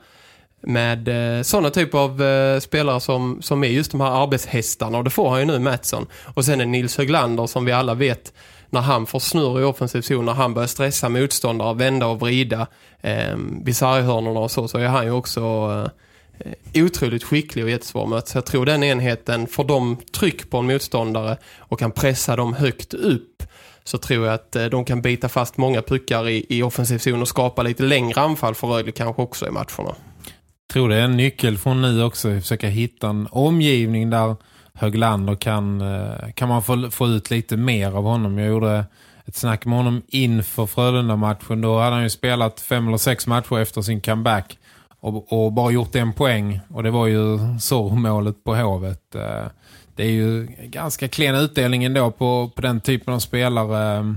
[0.61, 5.05] med eh, sådana typ av eh, spelare som, som är just de här arbetshästarna och
[5.05, 6.07] det får han ju nu Mattsson.
[6.35, 8.33] Och sen är Nils Höglander som vi alla vet
[8.71, 12.67] när han får snurr i offensiv zon, när han börjar stressa motståndare, vända och vrida
[13.01, 15.41] eh, vid sarghörnorna och så, så är han ju också
[16.39, 18.27] eh, otroligt skicklig och jättesvår att möta.
[18.27, 22.55] Så jag tror den enheten får de tryck på en motståndare och kan pressa dem
[22.55, 23.43] högt upp
[23.85, 27.23] så tror jag att eh, de kan bita fast många puckar i, i offensiv zon
[27.23, 29.95] och skapa lite längre anfall för Rögle kanske också i matcherna.
[30.73, 34.37] tror det är en nyckel från nu också att försöka hitta en omgivning där
[34.79, 38.39] Höglander kan, eh, kan man få, få ut lite mer av honom.
[38.39, 38.85] Jag gjorde
[39.25, 41.61] ett snack med honom inför Frölunda-matchen.
[41.61, 44.59] Då hade han ju spelat fem eller sex matcher efter sin comeback
[45.01, 46.61] och, och bara gjort en poäng.
[46.69, 49.15] Och det var ju sorgmålet målet på hovet.
[49.15, 49.47] Eh,
[49.97, 54.15] det är ju ganska klen utdelning ändå på, på den typen av spelare.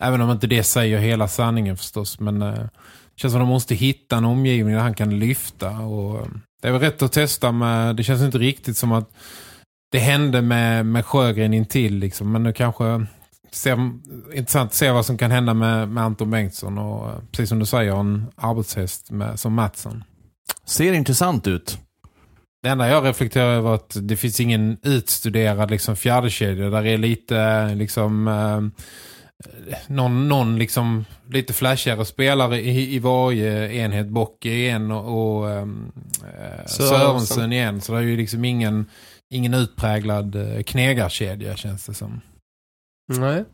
[0.00, 2.20] Även om inte det säger hela sanningen förstås.
[2.20, 5.70] Men eh, det känns som att de måste hitta en omgivning där han kan lyfta.
[5.70, 6.26] Och
[6.62, 9.10] det är väl rätt att testa med, det känns inte riktigt som att
[9.92, 12.32] det hände med, med Sjögren intill liksom.
[12.32, 13.06] Men nu kanske
[13.52, 13.90] ser,
[14.34, 17.58] intressant att se vad som kan hända med, med Anton Bengtsson och eh, precis som
[17.58, 20.04] du säger en arbetshäst med, som Mattsson.
[20.64, 21.78] Ser intressant ut.
[22.62, 26.70] Det enda jag reflekterar över att det finns ingen utstuderad liksom fjärdekedja.
[26.70, 28.86] Där är lite liksom eh,
[29.86, 34.08] någon, någon liksom lite flashigare spelare i, i varje enhet.
[34.08, 36.98] Bock i en och, och ehm, eh, Sörensen.
[36.98, 37.80] Sörensen i en.
[37.80, 38.86] Så det är ju liksom ingen,
[39.30, 42.20] ingen utpräglad eh, knegarkedja känns det som.
[43.12, 43.44] Nej.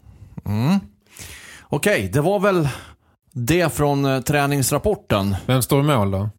[0.47, 0.79] Mm.
[1.63, 2.69] Okej, det var väl
[3.33, 5.37] det från eh, träningsrapporten.
[5.47, 6.31] Vem står i mål då?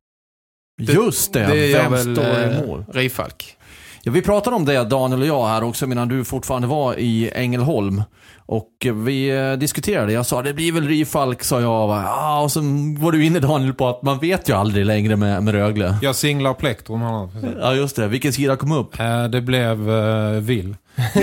[0.81, 2.85] Just det, Det vem väl står i eh, mål?
[2.93, 3.57] Rifalk.
[4.05, 7.31] Ja, vi pratade om det, Daniel och jag här också, medan du fortfarande var i
[7.33, 8.03] Ängelholm.
[8.45, 11.89] Och eh, vi eh, diskuterade, jag sa det blir väl Rifalk, sa jag.
[11.89, 12.59] Ja, och så
[12.99, 15.97] var du inne Daniel på att man vet ju aldrig längre med, med Rögle.
[16.01, 17.29] Jag singlar plektrum här.
[17.59, 18.07] Ja, just det.
[18.07, 18.99] Vilken sida kom upp?
[18.99, 20.75] Eh, Det blev uh, vill.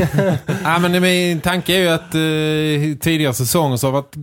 [0.65, 4.15] ja, men min tanke är ju att uh, tidigare säsonger så har varit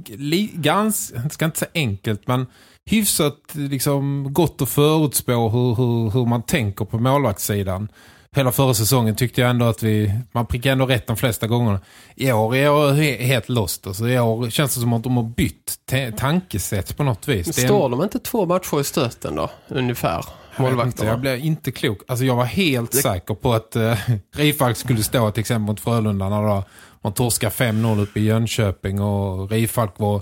[0.53, 2.45] ganska, ska inte säga enkelt, men
[2.85, 7.89] hyfsat liksom gott att förutspå hur, hur, hur man tänker på målvaktssidan.
[8.37, 11.79] Hela förra säsongen tyckte jag ändå att vi, man prickade ändå rätt de flesta gångerna.
[12.15, 13.87] I år är jag he- helt lost.
[13.87, 15.75] Alltså, I år känns det som att de har bytt
[16.17, 17.47] tankesätt på något vis.
[17.47, 20.25] Det är en- Står de inte två matcher i stöten då, ungefär?
[20.57, 21.97] Jag, inte, jag blev inte klok.
[22.07, 23.93] Alltså jag var helt säker på att uh,
[24.35, 26.63] Rifalk skulle stå till exempel mot Frölunda när då
[27.01, 30.21] man torskar 5-0 uppe i Jönköping och Rifalk var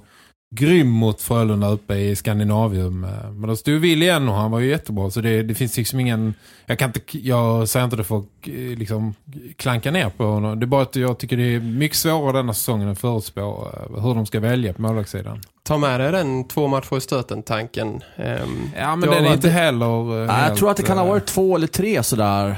[0.56, 3.04] grym mot Frölunda uppe i Skandinavium.
[3.04, 5.10] Eh, Men då stod Will igen och han var ju jättebra.
[5.12, 6.34] Så det, det finns liksom ingen...
[6.66, 9.14] Jag, kan inte, jag säger inte det för att eh, liksom,
[9.56, 10.60] klanka ner på honom.
[10.60, 14.02] Det är bara att jag tycker det är mycket svårare denna säsongen att förutspå eh,
[14.04, 15.42] hur de ska välja på målvaktssidan.
[15.64, 18.02] Ta med dig den två matcher i stöten-tanken.
[18.18, 20.04] Ehm, Ja, men den är inte heller...
[20.04, 22.56] Nej, jag helt, tror att det kan ha varit två eller tre sådär.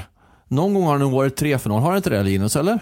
[0.48, 1.82] Någon gång har det nog varit tre för någon.
[1.82, 2.78] Har det inte det Linus, eller?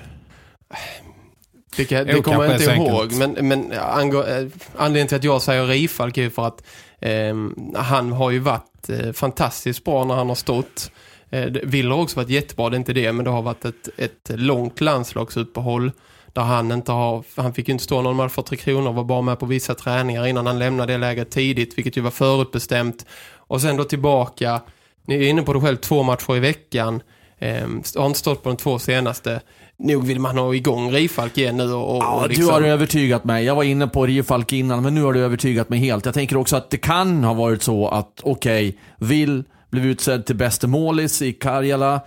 [1.77, 3.03] Det, det Jo, kommer jag inte ihåg.
[3.03, 3.19] enkelt.
[3.19, 6.63] Men, men eh, anledningen till att jag säger Rifalk är för att
[7.01, 10.91] ehm, han har ju varit eh, fantastiskt bra när han har stått.
[11.31, 13.13] Eh, Willer har också varit jättebra, det är inte det.
[13.13, 15.93] Men det har varit ett, ett långt landslagsuppehåll.
[16.33, 18.93] Där han inte har, han fick ju inte stå någon match för Tre Kronor.
[18.93, 21.79] Var bara med på vissa träningar innan han lämnade det läget tidigt.
[21.79, 23.07] Vilket ju var förutbestämt.
[23.35, 24.61] Och sen då tillbaka.
[25.07, 27.03] Ni är inne på det själv, två matcher i veckan.
[27.39, 29.41] Ehm, har inte stått på de två senaste.
[29.79, 32.63] Nog vill man ha igång Rifalk igen nu och, och Ja, och du liksom- har
[32.63, 33.45] övertygat mig.
[33.45, 36.05] Jag var inne på Rifalk innan, men nu har du övertygat mig helt.
[36.05, 40.37] Jag tänker också att det kan ha varit så att, okej, Will blev utsedd till
[40.37, 42.01] bäste målis i Karjala,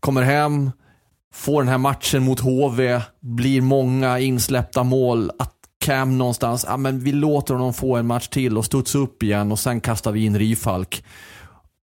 [0.00, 0.70] kommer hem,
[1.34, 5.52] får den här matchen mot HV, blir många insläppta mål, att
[5.84, 9.52] Cam någonstans, ja men vi låter honom få en match till och studsa upp igen
[9.52, 11.04] och sen kastar vi in Rifalk.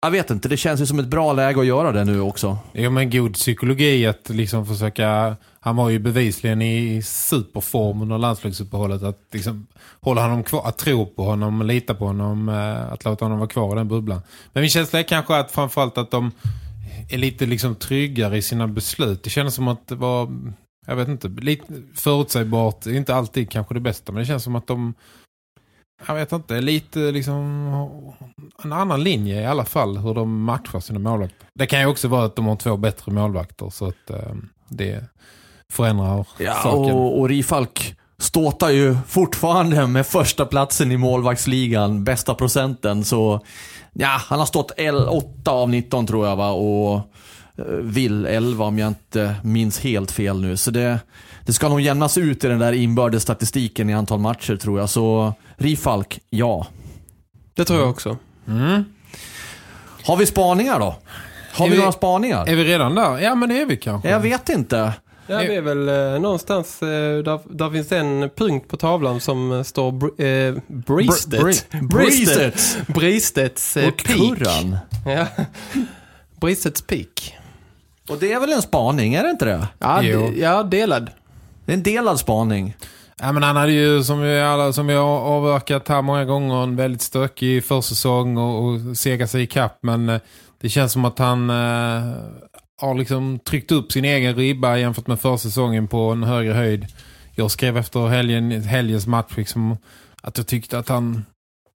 [0.04, 2.58] Jag vet inte, det känns ju som ett bra läge att göra det nu också.
[2.74, 9.04] Jo men god psykologi att liksom försöka, han var ju bevisligen i superform under landslagsuppehållet
[9.04, 9.68] att liksom
[10.02, 13.50] hålla honom kvar, att tro på honom, lita på honom, eh, att låta honom vara
[13.50, 14.22] kvar i den bubblan.
[14.54, 16.32] Men min känsla är kanske att framförallt att de
[17.10, 19.24] är lite liksom tryggare i sina beslut.
[19.24, 20.30] Det känns som att det var,
[20.88, 24.68] jag vet inte, lite förutsägbart, inte alltid kanske det bästa, men det känns som att
[24.68, 24.94] de
[26.08, 27.44] jag vet inte, lite liksom
[28.64, 31.48] en annan linje i alla fall hur de matchar sina målvakter.
[31.54, 34.34] Det kan ju också vara att de har två bättre målvakter så att eh,
[34.70, 35.04] det
[35.72, 36.96] förändrar Ja, saken.
[36.96, 43.04] och, och Rifalk ståtar ju fortfarande med första platsen i målvaktsligan, bästa procenten.
[43.04, 43.40] Så
[43.94, 46.96] ja, han har stått L 8 av 19 tror jag va och
[47.58, 50.58] eh, vill 11 om jag inte minns helt fel nu.
[50.58, 51.00] Så det,
[51.46, 54.90] det ska nog jämnas ut i den där inbördes statistiken i antal matcher tror jag.
[54.90, 56.68] Så Rifalk, ja.
[57.56, 58.18] Det tror jag också.
[58.48, 58.84] Mm.
[60.06, 60.96] Har vi spaningar då?
[61.54, 62.50] Har vi vi- några spaningar?
[62.50, 63.20] Är vi redan där?
[63.20, 64.10] Ja men det är vi kanske.
[64.10, 64.94] Jag vet inte.
[65.28, 66.88] Ja, det är väl eh, någonstans, eh,
[67.24, 71.42] där, där finns en punkt på tavlan som eh, står br eh, Bristet.
[71.72, 72.78] Br- Bristet.
[72.88, 74.78] Bristets eh, Och kurran.
[75.06, 75.26] Ja.
[76.42, 77.38] Bristets peak.
[78.10, 79.68] Och det är väl en spaning, är det inte det?
[79.80, 80.34] Ja, Jo.
[80.38, 81.10] ja, delad.
[81.66, 82.76] Det är en delad spaning.
[83.20, 86.64] Ja, men han hade ju, som vi, alla, som vi har avverkat här många gånger,
[86.64, 89.78] en väldigt stökig försäsong och, och sega sig i kapp.
[89.82, 90.22] Men eh,
[90.62, 92.14] det känns som att han eh,
[92.82, 96.86] har liksom tryckt upp sin egen ribba jämfört med försäsongen på en högre höjd.
[97.36, 99.78] Jag skrev efter helgen, helgens match liksom,
[100.22, 101.26] att jag tyckte att han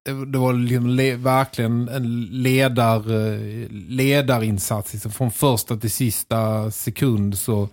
[0.04, 4.92] det, var liksom le, verkligen en ledar, eh, ledarinsats.
[4.92, 7.68] Liksom från första till sista sekund så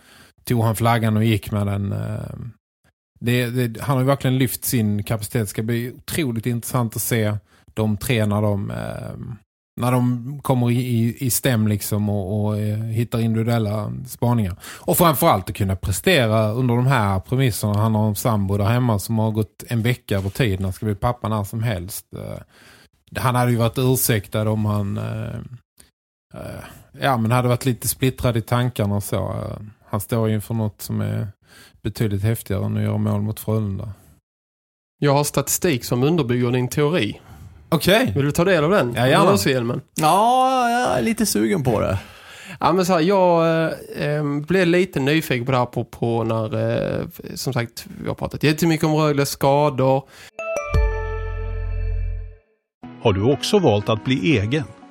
[0.45, 1.91] tog han flaggan och gick med den.
[1.91, 2.35] Eh,
[3.19, 5.41] det, det, han har ju verkligen lyft sin kapacitet.
[5.41, 7.37] Det ska bli otroligt intressant att se
[7.73, 9.35] de tre när de, eh,
[9.81, 14.55] när de kommer i, i, i stäm liksom och, och eh, hittar individuella spaningar.
[14.63, 17.77] Och framförallt att kunna prestera under de här premisserna.
[17.77, 20.61] Han har en sambo där hemma som har gått en vecka över tid.
[20.61, 22.05] Han ska bli pappa när som helst.
[23.17, 24.99] Han hade ju varit ursäktad om han
[27.01, 29.35] ja, men hade varit lite splittrad i tankarna och så.
[29.95, 31.27] Han står inför något som är
[31.81, 33.93] betydligt häftigare än att göra mål mot Frölunda.
[34.99, 37.21] Jag har statistik som underbygger din teori.
[37.69, 38.11] Okej.
[38.15, 38.93] Vill du ta del av den?
[38.95, 39.81] Ja, gärna.
[39.95, 41.99] Ja, jag är lite sugen på det.
[42.59, 43.47] Ja, men så här, jag
[43.95, 47.05] eh, blev lite nyfiken på det här på, på när, eh,
[47.35, 50.03] som sagt, vi har pratat jättemycket om Rögles skador.
[53.01, 54.63] Har du också valt att bli egen?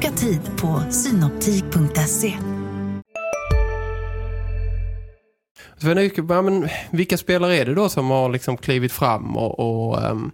[0.00, 2.36] Boka tid på synoptik.se.
[6.28, 10.30] Ja, men, vilka spelare är det då som har liksom klivit fram och, och, ehm,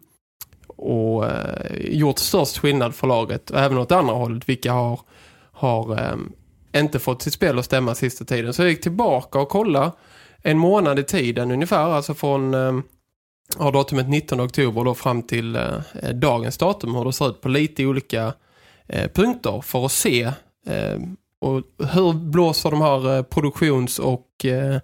[0.66, 3.50] och eh, gjort störst skillnad för laget?
[3.50, 5.00] Och även åt andra hållet, vilka har,
[5.52, 6.32] har ehm,
[6.76, 8.54] inte fått sitt spel att stämma sista tiden.
[8.54, 9.92] Så jag gick tillbaka och kollade
[10.42, 12.82] en månad i tiden ungefär, alltså från ehm,
[13.58, 17.86] datumet 19 oktober då fram till eh, dagens datum hur det ser ut på lite
[17.86, 18.32] olika
[18.88, 20.22] Eh, punkter för att se
[20.66, 20.98] eh,
[21.40, 24.80] och hur blåser de här eh, produktions- och eh,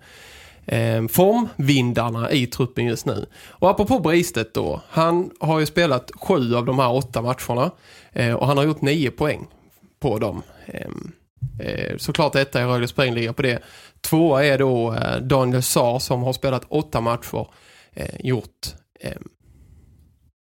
[0.67, 3.27] eh, formvindarna i truppen just nu.
[3.47, 7.71] Och apropå Bristet då, han har ju spelat sju av de här åtta matcherna
[8.13, 9.47] eh, och han har gjort nio poäng
[10.01, 10.43] på dem.
[10.67, 11.13] Ehm,
[11.61, 13.63] eh, såklart detta är spring ligger på det.
[14.01, 17.47] Tvåa är då eh, Daniel Saar som har spelat åtta matcher,
[17.93, 18.67] eh, gjort
[19.01, 19.21] eh,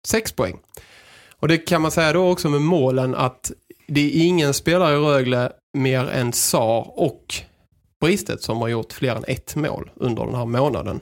[0.08, 0.60] sex poäng.
[1.44, 3.52] Och det kan man säga då också med målen att
[3.88, 7.36] det är ingen spelare i Rögle mer än Sar och
[8.02, 11.00] Bristet som har gjort fler än ett mål under den här månaden.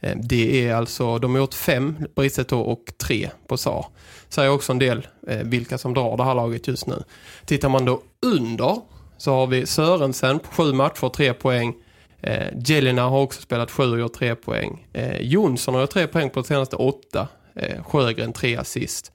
[0.00, 3.86] Eh, det är alltså, de har gjort fem Bristet då och tre på Sar.
[4.28, 7.02] Säger också en del eh, vilka som drar det här laget just nu.
[7.44, 8.76] Tittar man då under
[9.18, 11.74] så har vi Sörensen på sju matcher, tre poäng.
[12.20, 14.86] Eh, Jelena har också spelat sju och gjort tre poäng.
[14.92, 17.28] Eh, Jonsson har gjort tre poäng på de senaste åtta.
[17.54, 19.12] Eh, Sjögren tre assist.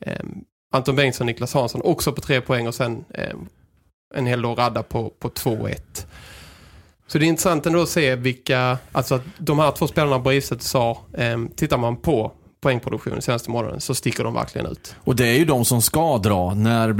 [0.00, 0.24] Eh,
[0.72, 3.34] Anton Bengtsson och Niklas Hansson också på tre poäng och sen eh,
[4.14, 5.76] en hel radda på, på 2-1.
[7.06, 10.62] Så det är intressant ändå att se vilka, alltså att de här två spelarna Bristet
[10.62, 14.94] sa, eh, tittar man på poängproduktionen senaste månaden så sticker de verkligen ut.
[14.98, 16.54] Och det är ju de som ska dra.
[16.54, 16.92] När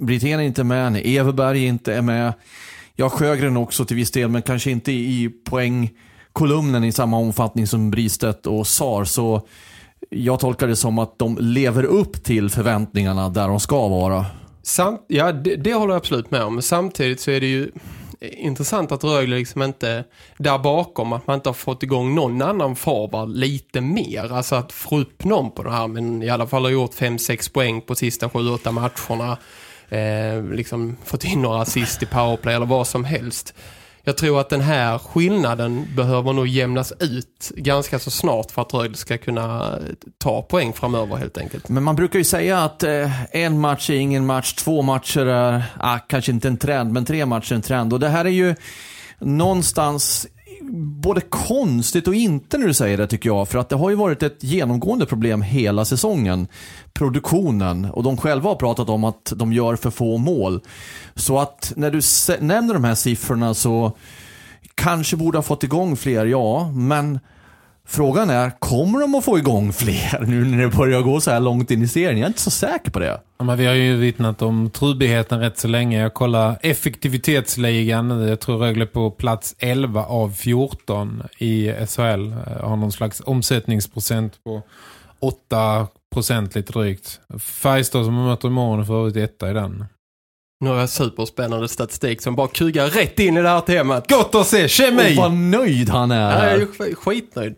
[0.00, 2.32] Brithén inte är med, när Everberg inte är med.
[2.94, 7.90] Ja, Sjögren också till viss del, men kanske inte i poängkolumnen i samma omfattning som
[7.90, 9.04] Bristedt och Sar.
[9.04, 9.48] Så
[10.10, 14.26] jag tolkar det som att de lever upp till förväntningarna där de ska vara.
[14.62, 16.62] Samt, ja, det, det håller jag absolut med om.
[16.62, 17.70] Samtidigt så är det ju
[18.20, 20.04] intressant att Rögle liksom inte
[20.38, 24.32] där bakom att man inte har fått igång någon annan forward lite mer.
[24.32, 25.88] Alltså att få upp någon på det här.
[25.88, 29.38] Men i alla fall har gjort 5-6 poäng på sista 7-8 matcherna.
[29.88, 33.54] Eh, liksom fått in några assist i powerplay eller vad som helst.
[34.08, 38.74] Jag tror att den här skillnaden behöver nog jämnas ut ganska så snart för att
[38.74, 39.82] Rögle ska kunna eh,
[40.18, 41.68] ta poäng framöver helt enkelt.
[41.68, 45.62] Men man brukar ju säga att eh, en match är ingen match, två matcher är
[45.80, 47.92] ah, kanske inte en trend, men tre matcher är en trend.
[47.92, 48.54] Och det här är ju
[49.18, 50.26] någonstans
[51.02, 53.48] både konstigt och inte när du säger det tycker jag.
[53.48, 56.48] För att det har ju varit ett genomgående problem hela säsongen.
[56.92, 57.84] Produktionen.
[57.84, 60.60] Och de själva har pratat om att de gör för få mål.
[61.14, 62.00] Så att när du
[62.40, 63.96] nämner de här siffrorna så
[64.74, 66.70] kanske borde ha fått igång fler, ja.
[66.74, 67.18] Men
[67.86, 71.40] frågan är, kommer de att få igång fler nu när det börjar gå så här
[71.40, 72.18] långt in i serien?
[72.18, 73.20] Jag är inte så säker på det.
[73.38, 76.00] Ja, men vi har ju vittnat om trubigheten rätt så länge.
[76.00, 78.28] Jag kollar effektivitetsligan.
[78.28, 82.02] Jag tror Rögle på plats 11 av 14 i SHL.
[82.32, 84.62] Eh, Har någon slags omsättningsprocent på
[85.20, 87.20] 8 procent lite drygt.
[87.40, 89.84] Färjestad som man möter imorgon för övrigt etta i den.
[90.60, 94.08] Nu har jag superspännande statistik som bara kugar rätt in i det här temat.
[94.10, 94.64] Gott att se!
[94.64, 95.14] Och Kemi!
[95.16, 96.30] vad nöjd han är.
[96.30, 97.54] Ja, jag är skitnöjd.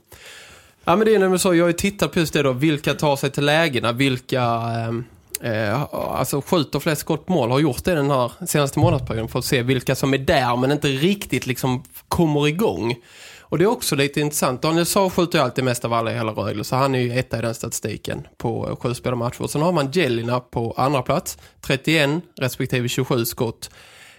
[0.88, 1.54] Ja, men det är nämligen så.
[1.54, 2.52] Jag har ju tittat på just det då.
[2.52, 3.92] Vilka tar sig till lägena?
[3.92, 5.04] Vilka ehm,
[5.40, 9.38] eh, alltså skjuter flest skott på mål har gjort det den här senaste månadsperioden för
[9.38, 12.94] att se vilka som är där men inte riktigt liksom kommer igång.
[13.40, 14.62] Och det är också lite intressant.
[14.62, 17.18] Daniel Saar skjuter ju alltid mest av alla i hela Rögle så han är ju
[17.18, 19.46] etta i den statistiken på eh, sju spelarmatcher.
[19.46, 23.70] Sen har man Jelina på andra plats, 31 respektive 27 skott.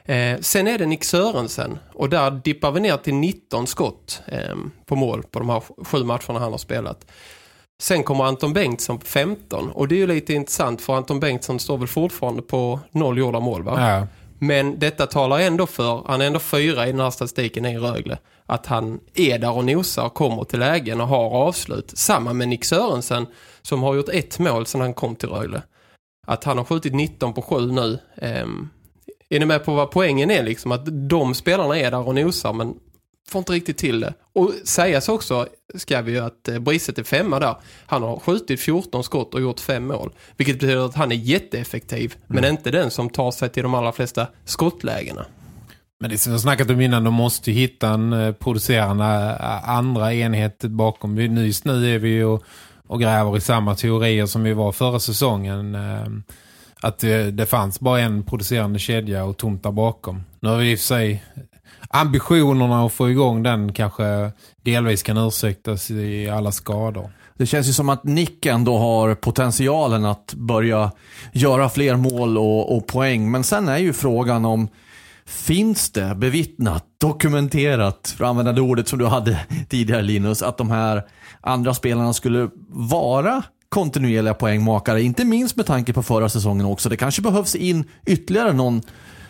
[0.10, 4.56] Eh, sen är det Nick Sörensen och där dippar vi ner till 19 skott eh,
[4.86, 7.06] på mål på de här sju matcherna han har spelat.
[7.82, 11.60] Sen kommer Anton Bengtsson på 15 och det är ju lite intressant för Anton Bengtsson
[11.60, 13.91] står väl fortfarande på noll gjorda mål va?
[13.91, 14.08] Ja.
[14.39, 18.17] Men detta talar ändå för, han är ändå fyra i den här statistiken i Rögle,
[18.45, 21.91] att han är där och nosar kommer till lägen och har avslut.
[21.98, 23.26] Samma med Nick Sörensen
[23.62, 25.62] som har gjort ett mål sedan han kom till Rögle.
[26.28, 28.00] Att han har skjutit 19 på 7 nu.
[28.17, 28.69] Ehm,
[29.30, 30.72] är ni med på vad poängen är liksom?
[30.72, 32.74] Att de spelarna är där och nosar men
[33.30, 34.13] får inte riktigt till det.
[34.34, 37.56] Och sägas också ska vi ju att eh, Brisset är femma där.
[37.86, 40.12] Han har skjutit 14 skott och gjort fem mål.
[40.38, 42.15] Vilket betyder att han är jätteeffektiv.
[42.28, 45.26] Men inte den som tar sig till de allra flesta skottlägena.
[46.00, 49.06] Men det är som jag snackat om innan, de måste hitta en eh, producerande
[49.39, 51.15] eh, andra enhet bakom.
[51.15, 52.44] Nu- Just nu är vi ju och,
[52.88, 55.77] och gräver i samma teorier som vi var förra säsongen.
[56.82, 60.23] Att det, det fanns bara en producerande kedja och tomt där bakom.
[60.40, 61.23] Nu har vi i och för sig
[61.90, 64.32] ambitionerna att få igång den kanske
[64.63, 67.12] delvis kan ursäktas i alla skador.
[67.38, 70.92] Det känns ju som att Nick ändå har potentialen att börja
[71.32, 73.32] göra fler mål och, och poäng.
[73.32, 74.67] Men sen är ju frågan om
[75.30, 80.58] Finns det bevittnat, dokumenterat, för att använda det ordet som du hade tidigare Linus, att
[80.58, 81.04] de här
[81.42, 86.90] andra spelarna skulle vara kontinuerliga poängmakare, inte minst med tanke på förra säsongen också.
[86.90, 88.82] Det kanske behövs in ytterligare någon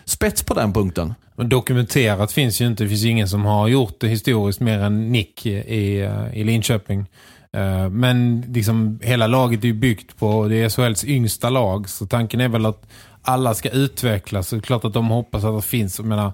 [0.04, 1.14] spets på den punkten.
[1.36, 2.84] Men dokumenterat finns ju inte.
[2.84, 7.06] Det finns ingen som har gjort det historiskt mer än Nick i, i Linköping.
[7.52, 11.88] Eh, men liksom hela laget är ju byggt på det är SHLs yngsta lag.
[11.88, 12.86] Så tanken är väl att
[13.22, 14.48] alla ska utvecklas.
[14.48, 15.98] Så det är klart att de hoppas att det finns.
[15.98, 16.32] Jag menar,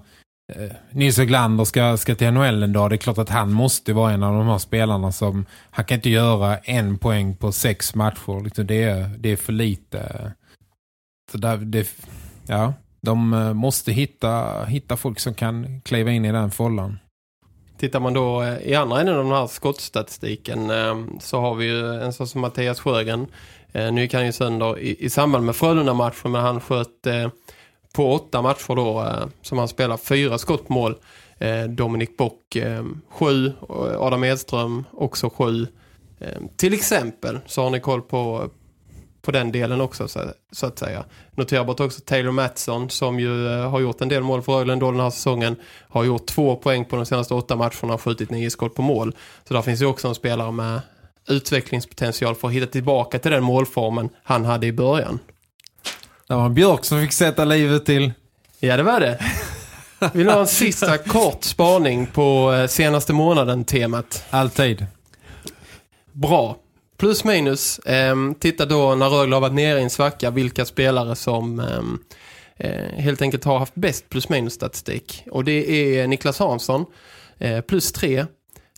[0.55, 2.89] Eh, Nils Höglander ska, ska till NHL en dag.
[2.89, 5.95] Det är klart att han måste vara en av de här spelarna som han kan
[5.95, 8.43] inte göra en poäng på sex matcher.
[8.43, 10.31] Liksom det, är, det är för lite.
[11.31, 11.87] Så där, det,
[12.47, 16.99] ja, de eh, måste hitta, hitta folk som kan kliva in i den follan.
[17.77, 20.71] Tittar man då eh, i andra änden av den här skottstatistiken
[21.19, 23.27] så har vi ju en sån som Mattias Sjögren.
[23.71, 27.27] Nu gick han ju sönder i, i samband med Frölunda-matchen men han sköt eh,
[27.97, 30.95] på åtta matcher då eh, som han spelar fyra skott på mål.
[31.37, 33.53] Eh, Dominik Bock eh, sju,
[33.99, 35.67] Adam Edström också sju.
[36.55, 38.49] Till exempel så har ni koll på,
[39.21, 40.07] på den delen också
[40.51, 41.05] så, att säga.
[41.31, 44.99] Noterbart också Taylor Mattsson som ju har gjort en del mål för Rögle då den
[44.99, 45.55] här säsongen.
[45.89, 49.15] Har gjort två poäng på de senaste åtta matcherna och skjutit nio skott på mål.
[49.47, 50.81] Så där finns ju också en spelare med
[51.29, 55.19] utvecklingspotential för att hitta tillbaka till den målformen han hade i början.
[56.27, 58.13] Det var en Björk som fick sätta livet till.
[58.59, 59.19] Ja, det var det.
[60.13, 64.25] Vill du ha en sista kort spaning på eh, senaste månaden-temat?
[64.29, 64.85] Alltid.
[66.11, 66.57] Bra.
[66.97, 67.79] Plus minus.
[67.85, 71.99] Ehm, titta då när Rögle har varit nere i en svacka vilka spelare som ehm,
[72.57, 75.23] eh, helt enkelt har haft bäst plus minus statistik.
[75.31, 76.85] Och det är Niklas Hansson
[77.37, 78.25] eh, plus 3,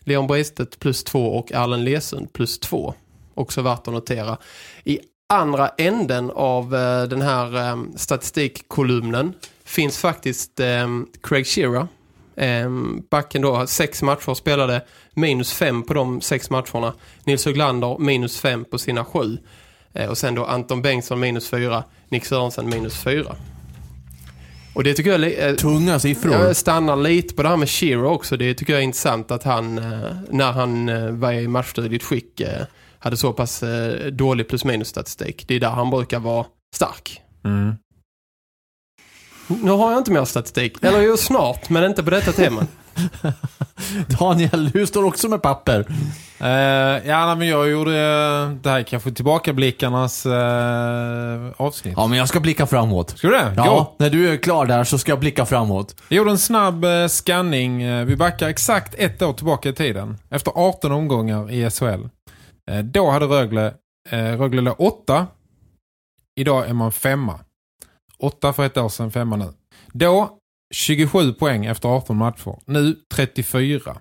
[0.03, 2.93] Leon Brestet plus 2 och Allen Lesund plus 2.
[3.33, 4.37] Också värt att notera.
[4.83, 4.99] I
[5.29, 10.87] andra änden av eh, den här eh, statistikkolumnen finns faktiskt eh,
[11.23, 11.87] Craig Shearer.
[12.35, 12.69] Eh,
[13.09, 14.81] backen då sex matcher spelade
[15.13, 16.93] minus fem på de sex matcherna.
[17.23, 19.37] Nils Höglander minus fem på sina sju.
[19.93, 21.83] Eh, och sen då Anton Bengtsson minus fyra.
[22.09, 23.35] Nick Sörensen minus fyra.
[24.73, 26.33] Och det tycker jag eh, Tunga siffror.
[26.33, 28.37] jag stannar lite på det här med Shearer också.
[28.37, 32.39] Det tycker jag är intressant att han, eh, när han eh, var i matchstudigt skick,
[32.39, 32.65] eh,
[32.99, 35.45] hade så pass eh, dålig plus minus statistik.
[35.47, 36.45] Det är där han brukar vara
[36.75, 37.21] stark.
[37.45, 37.75] Mm.
[39.47, 40.83] Nu har jag inte mer statistik.
[40.83, 42.67] Eller jo, snart, men inte på detta tema.
[44.19, 45.85] Daniel, du står också med papper.
[46.39, 46.47] Eh,
[47.09, 51.93] ja, men jag gjorde eh, det här kanske tillbakablickarnas eh, avsnitt.
[51.97, 53.17] Ja, men jag ska blicka framåt.
[53.17, 53.53] Ska du det?
[53.57, 53.95] Ja, Gå.
[53.99, 55.95] när du är klar där så ska jag blicka framåt.
[56.09, 58.05] Jag gjorde en snabb eh, scanning.
[58.05, 60.17] Vi backar exakt ett år tillbaka i tiden.
[60.29, 62.07] Efter 18 omgångar i SHL.
[62.69, 63.73] Eh, då hade Rögle,
[64.09, 65.27] eh, Rögle låg 8.
[66.39, 67.39] Idag är man femma.
[68.19, 69.53] 8 för ett år sedan, femma nu.
[69.93, 70.37] Då
[70.73, 72.59] 27 poäng efter 18 matcher.
[72.65, 73.97] Nu 34.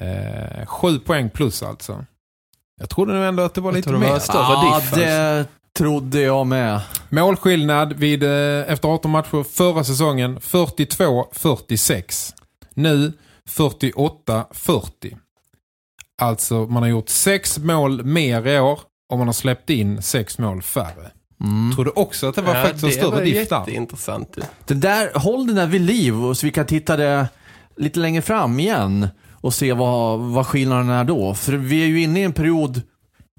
[0.00, 2.04] Eh, 7 poäng plus alltså.
[2.80, 4.18] Jag trodde nu ändå att det var Jag lite det var mer.
[4.18, 5.46] större Ja, diff, det
[5.78, 6.80] trodde jag med.
[7.08, 12.34] Målskillnad vid, eh, efter 18 matcher förra säsongen 42-46.
[12.74, 13.12] Nu
[13.48, 15.16] 48-40.
[16.18, 20.38] Alltså man har gjort sex mål mer i år och man har släppt in sex
[20.38, 21.10] mål färre.
[21.40, 21.74] Mm.
[21.74, 23.58] Trodde också att det var faktiskt en större diff där.
[23.58, 24.38] jätteintressant.
[24.64, 27.28] Det där, håll den där vid liv och så vi kan titta det
[27.76, 31.34] lite längre fram igen och se vad, vad skillnaden är då.
[31.34, 32.82] För vi är ju inne i en period,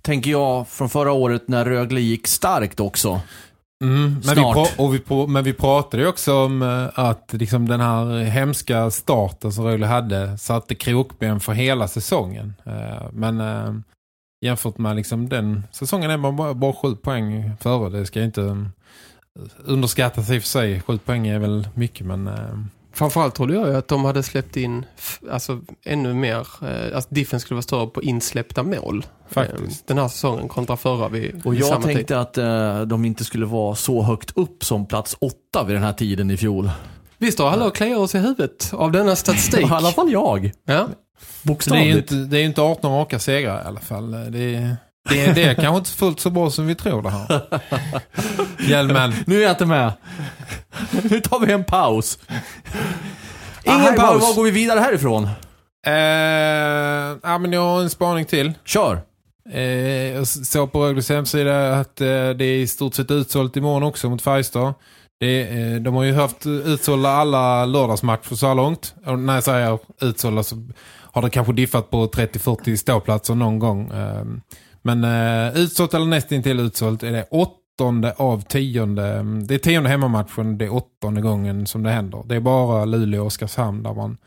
[0.02, 3.22] tänker jag, från förra året när Rögle gick starkt också.
[3.84, 4.80] Mm, men, vi Snart.
[4.80, 9.52] och vi men vi pratade ju också om eh, att liksom den här hemska starten
[9.52, 12.54] som Rögle hade satte krokben för hela säsongen.
[12.66, 13.74] Eh, Men eh,
[14.46, 17.90] jämfört med liksom den säsongen är man bara, bara sju poäng före.
[17.90, 18.66] Det ska inte eh,
[19.66, 20.82] underskattas i och för sig.
[20.82, 22.30] Sju poäng är väl mycket men...
[22.94, 24.86] Framförallt trodde jag ju att de hade släppt in
[25.32, 26.48] alltså, ännu mer,
[26.94, 29.06] att diffen skulle vara större på insläppta mål.
[29.30, 29.82] Faktiskt.
[29.82, 31.96] Eh, Den här säsongen kontra förra vid, Och jag samma tid.
[31.96, 35.84] tänkte att eh, de inte skulle vara så högt upp som plats åtta vid den
[35.84, 36.70] här tiden i fjol.
[37.18, 39.62] Visst har alla och kliar oss i huvudet av denna statistik.
[39.68, 40.52] I alla fall jag.
[40.66, 40.74] Ja.
[40.74, 42.12] Så det är ju Bokstavligt.
[42.12, 44.12] inte, det är inte 18 raka segrar i alla fall.
[44.12, 44.20] Det
[44.56, 44.78] är,
[45.10, 47.42] det är, det är kanske inte fullt så bra som vi tror det här.
[48.70, 49.14] Hjälmen.
[49.26, 49.92] Nu är jag inte med.
[51.04, 52.20] Nu tar vi en paus.
[53.64, 54.22] Ingen Aha, paus.
[54.22, 55.24] Var, var går vi vidare härifrån?
[55.88, 55.94] Eh,
[57.24, 58.54] ja, men jag har en spaning till.
[58.66, 59.00] Kör.
[59.52, 63.84] Eh, jag såg på Rögles hemsida att eh, det är i stort sett utsålt imorgon
[63.84, 64.74] också mot Färjestad.
[65.20, 68.96] Det, eh, de har ju haft utsålda alla lördagsmatcher så här långt.
[69.06, 70.68] Och när jag säger utsålda så
[71.12, 73.92] har det kanske diffat på 30-40 ståplatser någon gång.
[73.92, 74.24] Eh,
[74.82, 79.08] men eh, utsålt eller nästintill utsålt är det åttonde av tionde.
[79.08, 82.24] Mm, det är tionde hemmamatchen, det är åttonde gången som det händer.
[82.26, 84.18] Det är bara Luleå och Oskarshamn där man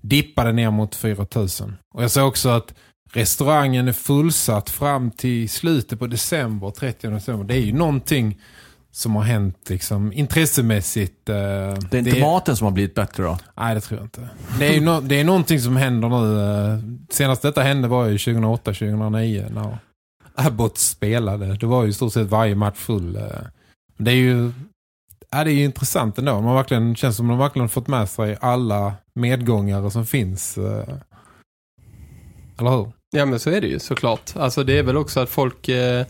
[0.00, 1.76] dippade ner mot 4000.
[1.94, 2.74] Och jag såg också att
[3.12, 7.44] restaurangen är fullsatt fram till slutet på december, 30 december.
[7.44, 8.40] Det är ju någonting
[8.90, 11.28] som har hänt liksom intressemässigt.
[11.28, 13.38] eh, Det är inte maten som har blivit bättre då?
[13.56, 14.28] Nej, det tror jag inte.
[14.58, 16.40] Det är, no det är någonting som händer nu.
[16.74, 16.78] eh,
[17.10, 19.78] Senast detta hände var ju 2008-2009 när
[20.34, 21.56] Abbott spelade.
[21.56, 23.16] Det var ju i stort sett varje match full.
[23.16, 23.22] eh.
[23.96, 24.52] Det är ju
[25.30, 26.40] ja, det är ju intressant ändå.
[26.40, 30.58] Man verkligen, känns som man verkligen fått med sig alla medgångare som finns.
[32.58, 32.92] Eller hur?
[33.10, 34.30] Ja men så är det ju såklart.
[34.36, 36.06] Alltså det är väl också att folk eh,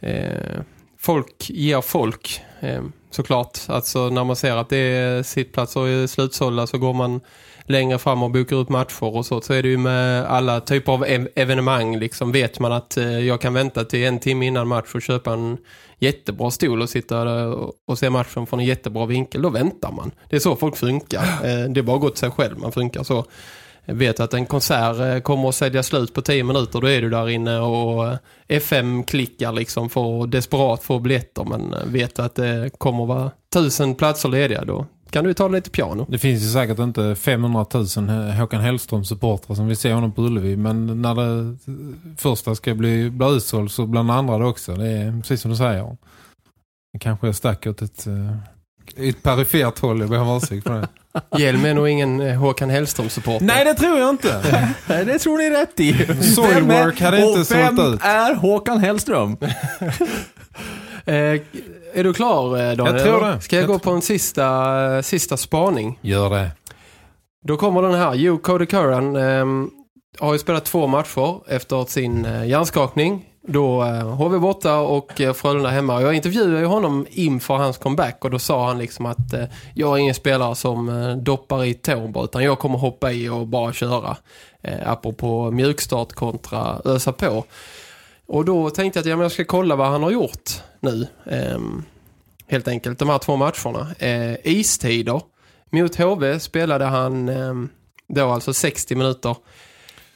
[0.00, 0.60] eh,
[0.98, 3.58] folk ger folk eh, såklart.
[3.66, 7.20] Alltså när man ser att det är sittplatser i slutsålda så går man
[7.64, 9.40] längre fram och bokar upp matcher och så.
[9.40, 12.32] Så är det ju med alla typer av ev evenemang liksom.
[12.32, 15.58] Vet man att eh, jag kan vänta till en timme innan match och köpa en
[15.98, 19.42] jättebra stol och sitta och, och se matchen från en jättebra vinkel.
[19.42, 20.10] Då väntar man.
[20.30, 21.22] Det är så folk funkar.
[21.22, 22.58] Eh, det är bara gått sig själv.
[22.58, 23.24] Man funkar så.
[23.86, 26.80] Vet att en konsert eh, kommer att sälja slut på 10 minuter.
[26.80, 28.18] Då är du där inne och eh,
[28.48, 31.44] FM klickar liksom för att desperat få biljetter.
[31.44, 34.86] Men eh, vet att det kommer att vara tusen platser lediga då.
[35.10, 36.06] Kan du ta lite piano?
[36.08, 37.86] Det finns ju säkert inte 500 000
[38.30, 40.56] Håkan Hellström-supportrar som vill se honom på Ullevi.
[40.56, 41.56] Men när det
[42.16, 44.74] första ska bli, bli utsåld så bland andra det också.
[44.74, 45.96] Det är precis som du säger.
[46.92, 48.06] Det kanske jag stack åt ett,
[48.96, 50.00] ett perifert håll.
[50.00, 50.88] Jag ber om ursäkt för det.
[51.38, 53.46] Hjelm är nog ingen eh, Håkan Hellström-supporter.
[53.46, 54.42] Nej, det tror jag inte.
[54.86, 56.22] Nej, det tror ni rätt i.
[56.34, 58.00] Soilwork hade inte sålt ut.
[58.02, 59.36] är Håkan Hellström?
[61.08, 61.40] Eh,
[61.94, 62.96] är du klar eh, Daniel?
[62.96, 63.40] Jag tror det.
[63.40, 65.98] Ska jag, Jag gå på en sista, sista spaning?
[66.00, 66.50] Gör det.
[67.46, 68.14] Då kommer den här.
[68.14, 69.70] Jo, Cody Curran ehm,
[70.18, 73.24] har ju spelat två matcher efter sin eh, hjärnskakning.
[73.48, 76.02] Då eh, HV borta och eh, Frölunda hemma.
[76.02, 79.44] Jag intervjuade ju honom inför hans comeback och då sa han liksom att eh,
[79.74, 83.72] jag är ingen spelare som doppar i tår utan jag kommer hoppa i och bara
[83.72, 84.16] köra.
[84.62, 87.44] Eh, apropå mjukstart kontra ösa på.
[88.26, 91.06] Och då tänkte jag att ja, jag ska kolla vad han har gjort nu.
[91.26, 91.84] Ehm,
[92.46, 93.94] helt enkelt, de här två matcherna.
[94.42, 95.20] Istider.
[95.70, 97.68] Mot HV spelade han ehm,
[98.08, 99.36] då alltså 60 minuter.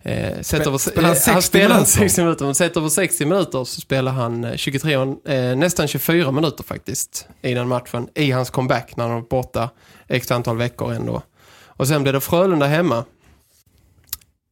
[0.02, 1.90] Eh, sett över, spelar han eh, 60 spelade minuter?
[1.90, 2.44] 60 minuter.
[2.44, 7.28] Men sett över 60 minuter så spelar han eh, 23, eh, nästan 24 minuter faktiskt
[7.42, 8.08] i den matchen.
[8.14, 9.70] I hans comeback när han var borta
[10.08, 11.22] extra antal veckor ändå.
[11.66, 13.04] Och sen blev det Frölunda hemma.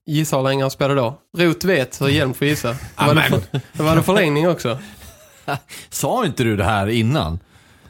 [0.06, 1.18] Gissa hur länge han spelade då.
[1.36, 2.68] Rot vet, så Hjelm får gissa.
[2.68, 3.40] Det var, det, för,
[3.72, 4.78] det var det förlängning också.
[5.90, 7.38] Sa inte du det här innan?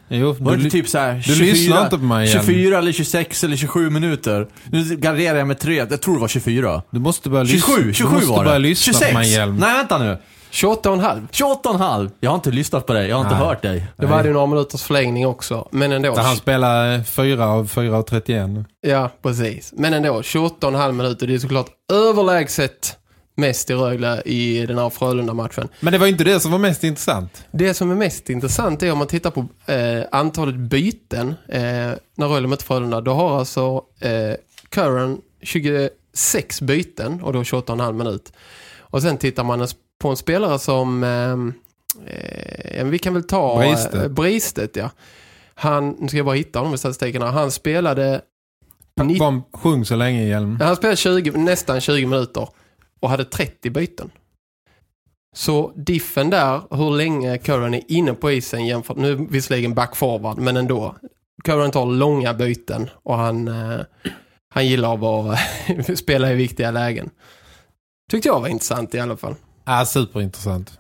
[0.09, 2.43] Jo, Var det du, inte typ så här du lyssnar inte på mig igen.
[2.45, 4.47] 24 eller 26 eller 27 minuter?
[4.71, 5.75] Nu garderar jag med tre.
[5.91, 6.83] Jag tror det var 24.
[6.91, 7.93] du måste börja 27, lyssna.
[7.93, 8.45] 27 du måste var det.
[8.45, 9.13] börja lyssna 26.
[9.13, 9.57] på mig Hjelm.
[9.57, 10.19] Nej, vänta nu.
[10.53, 11.29] 28,5.
[11.33, 12.11] 28,5.
[12.21, 13.09] Jag har inte lyssnat på dig.
[13.09, 13.45] Jag har inte Nej.
[13.47, 13.87] hört dig.
[13.97, 15.69] Det var ju några minuters förlängning också.
[15.73, 16.15] Men ändå.
[16.15, 18.51] Så han spelar 4 av 4 av 31.
[18.81, 19.73] Ja, precis.
[19.77, 21.27] Men ändå, 28,5 minuter.
[21.27, 22.98] Det är såklart överlägset
[23.39, 25.68] mest i Rögle i den här Frölunda-matchen.
[25.80, 27.45] Men det var inte det som var mest intressant.
[27.51, 31.61] Det som är mest intressant är om man tittar på eh, antalet byten eh,
[32.14, 33.01] när Rögle möter Frölunda.
[33.01, 34.34] Då har alltså eh,
[34.68, 38.32] Curran 26 byten och då 28,5 minut.
[38.80, 39.68] Och sen tittar man
[40.01, 41.32] på en spelare som eh,
[42.76, 43.95] eh, vi kan väl ta Bristet.
[43.95, 44.91] eh, Bristet ja.
[45.55, 47.30] Han, nu ska jag bara hitta honom i statistiken här.
[47.30, 48.20] Han spelade
[49.18, 50.57] Bara sjung så länge Hjelm.
[50.61, 52.49] Ja, Han spelade 20, nästan 20 minuter
[53.01, 54.11] och hade 30 byten.
[55.37, 60.57] Så diffen där, hur länge Curran är inne på isen jämfört, nu visserligen backforward, men
[60.57, 60.97] ändå.
[61.45, 63.81] Curran tar långa byten och han, eh,
[64.51, 65.37] han gillar att vara,
[65.97, 67.11] spela i viktiga lägen.
[68.11, 69.35] Tyckte jag var intressant i alla fall.
[69.65, 70.79] Ja, superintressant.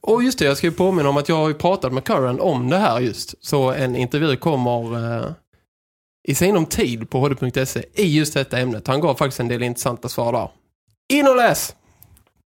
[0.00, 2.40] Och just det, jag ska ju påminna om att jag har ju pratat med Curran
[2.40, 3.44] om det här just.
[3.46, 5.32] Så en intervju kommer eh,
[6.28, 8.86] i sinom tid på hd.se i just detta ämnet.
[8.86, 10.48] Han gav faktiskt en del intressanta svar där.
[11.12, 11.74] In och läs!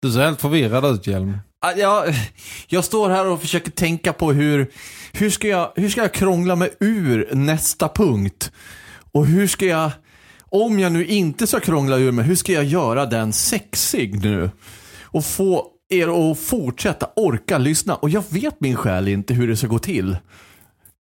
[0.01, 1.38] Du ser helt förvirrad ut Hjelm.
[1.78, 2.13] Jag,
[2.67, 4.72] jag står här och försöker tänka på hur,
[5.11, 8.51] hur, ska jag, hur ska jag krångla mig ur nästa punkt?
[9.11, 9.91] Och hur ska jag,
[10.49, 14.51] om jag nu inte ska krångla ur mig, hur ska jag göra den sexig nu?
[15.03, 17.95] Och få er att fortsätta orka lyssna.
[17.95, 20.17] Och jag vet min själ inte hur det ska gå till.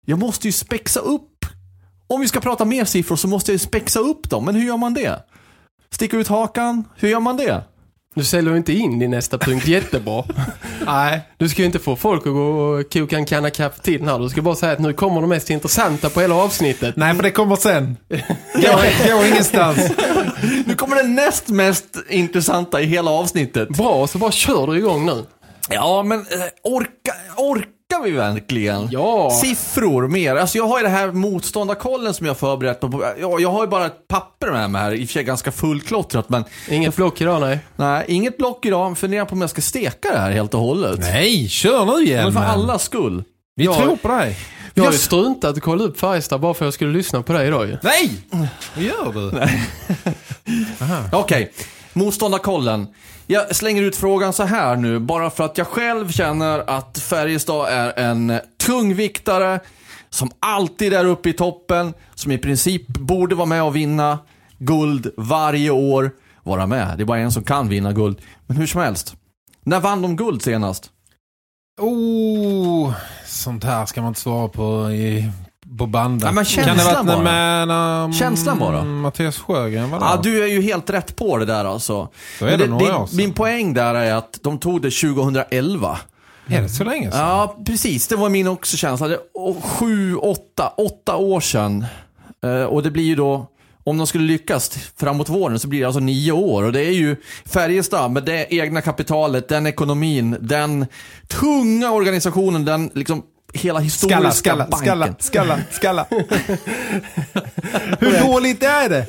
[0.06, 1.28] Jag måste ju spexa upp.
[2.12, 4.44] Om vi ska prata mer siffror så måste jag ju spexa upp dem.
[4.44, 5.22] Men hur gör man det?
[5.90, 6.84] Sticka ut hakan?
[6.96, 7.64] Hur gör man det?
[8.14, 10.24] Du säljer ju inte in i nästa punkt jättebra.
[10.86, 11.20] Nej.
[11.36, 14.18] Du ska ju inte få folk att gå och koka en kanna kaffe till här.
[14.18, 16.96] Du ska bara säga att nu kommer det mest intressanta på hela avsnittet.
[16.96, 17.96] Nej, för det kommer sen.
[18.54, 19.78] Gå, gå ingenstans.
[20.66, 23.68] Nu kommer det näst mest intressanta i hela avsnittet.
[23.68, 25.24] Bra, så bara kör du igång nu.
[25.68, 26.24] Ja, men eh,
[26.62, 27.12] orka,
[27.92, 28.88] orkar vi verkligen?
[28.90, 29.30] Ja.
[29.30, 30.36] Siffror mer.
[30.36, 33.04] Alltså jag har ju det här motståndarkollen som jag förberett mig på.
[33.20, 35.52] Ja, jag har ju bara ett papper med mig här, i och för sig ganska
[35.52, 37.58] fullklottrat, men Inget block idag, nej.
[37.76, 38.90] nej, inget block idag.
[38.90, 40.98] Jag funderar på om jag ska steka det här helt och hållet.
[41.00, 42.32] Nej, kör nu Men Hjelm.
[42.32, 43.24] för allas skull.
[43.56, 43.74] Vi Ja.
[43.74, 44.36] tror på dig.
[44.74, 47.32] Jag har ju struntat att kolla upp Färjestad bara för att jag skulle lyssna på
[47.32, 47.76] dig idag ju.
[47.82, 48.10] Nej!
[48.74, 49.48] Vad gör du?
[51.12, 51.52] Okej,
[51.92, 52.86] motståndarkollen.
[53.26, 57.68] Jag slänger ut frågan så här nu, bara för att jag själv känner att Färjestad
[57.68, 59.60] är en tungviktare
[60.10, 64.18] som alltid är uppe i toppen, som i princip borde vara med och vinna
[64.58, 66.10] guld varje år.
[66.42, 68.20] Vara med, det är bara en som kan vinna guld.
[68.46, 69.16] Men hur som helst.
[69.64, 70.90] När vann de guld senast?
[71.80, 72.94] Oh,
[73.26, 75.30] sånt här ska man inte svara på i,
[75.78, 76.26] på banden.
[76.26, 77.22] Ja, men kan det känslan varit bara.
[77.22, 78.84] med när, Känslan bara.
[78.84, 79.98] Mattias Sjögren var?
[80.00, 82.08] Ja, du är ju helt rätt på det där alltså.
[82.40, 83.16] Då är Men det några år sedan.
[83.16, 85.98] min poäng där är att de tog det 2011.
[86.46, 87.20] Är det så länge sedan?
[87.20, 88.08] Ja, precis.
[88.08, 89.08] Det var min också känsla.
[89.08, 91.84] Det, och sju, åtta, åtta år sedan.
[92.44, 93.46] Eh, och det blir ju då,
[93.84, 94.70] om de skulle lyckas
[95.00, 96.62] framåt våren så blir det alltså nio år.
[96.62, 100.86] Och det är ju Färjestad med det egna kapitalet, den ekonomin, den
[101.28, 103.22] tunga organisationen, den liksom
[103.52, 105.14] hela historiska Skalla, skalla, banken.
[105.20, 106.06] skalla, skalla, skalla.
[108.00, 109.06] Hur dåligt är det?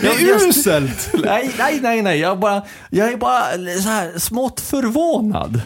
[0.00, 1.10] Det är uselt.
[1.24, 2.18] Nej, nej, nej, nej.
[2.18, 3.42] Jag, bara, jag är bara
[3.82, 5.60] så här smått förvånad.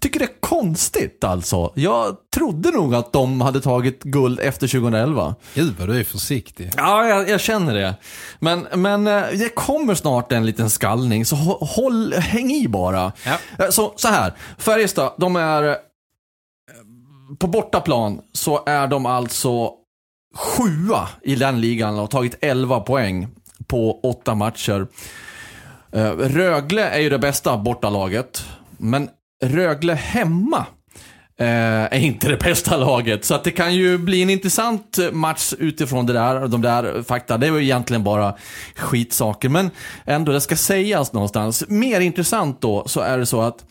[0.00, 1.72] Tycker det är konstigt alltså.
[1.74, 5.34] Jag trodde nog att de hade tagit guld efter 2011.
[5.54, 6.70] Gud vad du är försiktig.
[6.76, 7.94] Ja, jag, jag känner det.
[8.40, 13.12] Men, men eh, det kommer snart en liten skallning, så hå- håll, häng i bara.
[13.24, 13.64] Ja.
[13.64, 15.62] Eh, Så, så här, Färjestad, de är...
[15.68, 15.74] eh,
[17.38, 19.70] På bortaplan så är de alltså
[20.36, 23.28] sjua i den ligan och har tagit 11 poäng
[23.66, 24.86] på åtta matcher.
[26.16, 28.44] Rögle är ju det bästa bortalaget,
[28.76, 29.08] men
[29.44, 30.66] Rögle hemma
[31.40, 31.46] eh,
[31.84, 33.24] är inte det bästa laget.
[33.24, 37.38] Så att det kan ju bli en intressant match utifrån det där, de där fakta.
[37.38, 38.34] Det är ju egentligen bara
[38.76, 39.70] skitsaker, men
[40.04, 41.64] ändå, det ska sägas någonstans.
[41.68, 43.64] Mer intressant då, så är det så att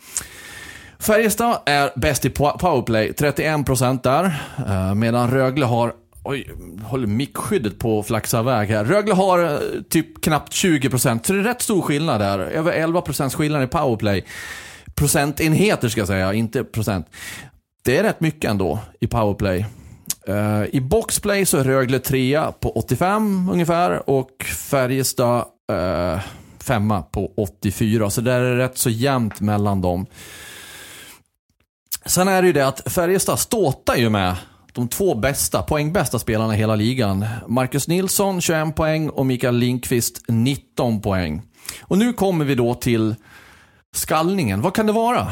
[1.00, 4.44] Färjestad är bäst i powerplay, 31% där.
[4.68, 5.94] eh, Medan Rögle har,
[6.24, 6.50] oj,
[6.84, 8.86] håller mickskyddet på att flaxa iväg här.
[8.86, 9.60] Rögle har eh,
[9.90, 12.40] typ knappt 20%, så det är rätt stor skillnad där.
[12.40, 14.26] Över 11% skillnad i powerplay.
[14.98, 17.08] Procentenheter ska jag säga, inte procent.
[17.84, 19.66] Det är rätt mycket ändå i powerplay.
[20.30, 26.20] Uh, I boxplay så är Rögle trea på 85 ungefär och Färjestad uh,
[26.60, 28.10] femma på 84.
[28.10, 30.06] Så där är det rätt så jämnt mellan dem.
[32.06, 34.36] Sen är det ju det att Färjestad ståtar ju med
[34.74, 37.26] de två bästa, poängbästa spelarna i hela ligan.
[37.48, 41.42] Marcus Nilsson 21 poäng och Mikael Lindqvist 19 poäng.
[41.82, 43.16] Och nu kommer vi då till
[43.96, 44.62] skallningen.
[44.62, 45.32] Vad kan det vara?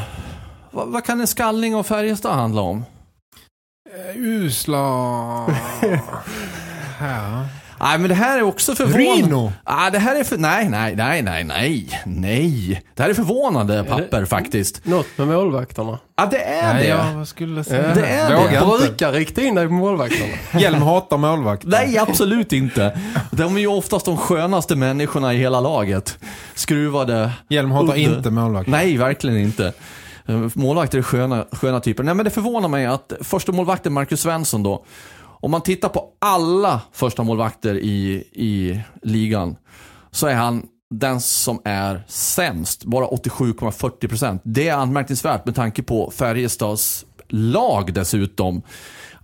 [0.70, 2.84] Vad, vad kan en skallning av Färjestad handla om?
[4.14, 4.78] Usla...
[7.00, 7.46] ja.
[7.80, 9.12] Nej, men det här är också förvånande.
[9.22, 9.52] Rino.
[9.64, 10.36] Ah, det här är för...
[10.38, 12.82] Nej, nej, nej, nej, nej, nej.
[12.94, 14.84] Det här är förvånande papper faktiskt.
[14.84, 15.98] Något med målvakterna.
[16.16, 16.88] Ja, det är Nej, det.
[16.88, 17.94] jag vad skulle jag säga.
[17.94, 18.86] Det är Våga det.
[18.86, 20.32] Brukar rikta in dig på målvakterna.
[20.60, 21.62] Hjelm hatar målvakt.
[21.66, 22.98] Nej, absolut inte.
[23.30, 26.18] De är ju oftast de skönaste människorna i hela laget.
[26.54, 27.30] Skruvade.
[27.48, 28.00] Hjelm hatar Udde.
[28.00, 28.68] inte målvakt.
[28.68, 29.72] Nej, verkligen inte.
[30.28, 32.04] Eh, Målvakter är sköna, sköna typer.
[32.04, 34.84] Nej, men det förvånar mig att första målvakten Marcus Svensson då,
[35.40, 39.56] om man tittar på alla första målvakter i, i ligan,
[40.10, 44.40] så är han den som är sämst, bara 87,40%.
[44.44, 48.62] Det är anmärkningsvärt med tanke på Färjestads lag dessutom.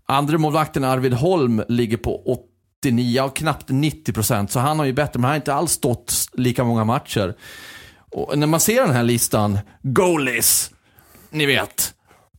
[0.06, 2.22] Andra målvakten Arvid Holm ligger på
[2.84, 6.14] 89 och knappt 90%, så han har ju bättre, men han har inte alls stått
[6.32, 7.34] lika många matcher.
[8.10, 10.70] Och när man ser den här listan, goalies,
[11.30, 11.94] ni vet,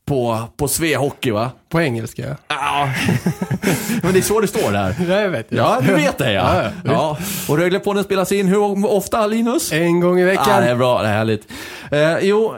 [0.06, 1.52] på, på Svea Hockey va?
[1.70, 2.38] På engelska.
[2.48, 2.90] ja.
[4.04, 4.96] Men det är så det står där.
[5.10, 5.48] Ja, jag vet.
[5.50, 6.64] Ja, du vet det ja.
[6.64, 7.18] Ja, ja.
[7.50, 9.72] Och Röglepodden spelas in hur ofta Linus?
[9.72, 10.46] En gång i veckan.
[10.48, 11.48] Ja, det är bra, det är härligt.
[11.92, 12.56] Eh, jo,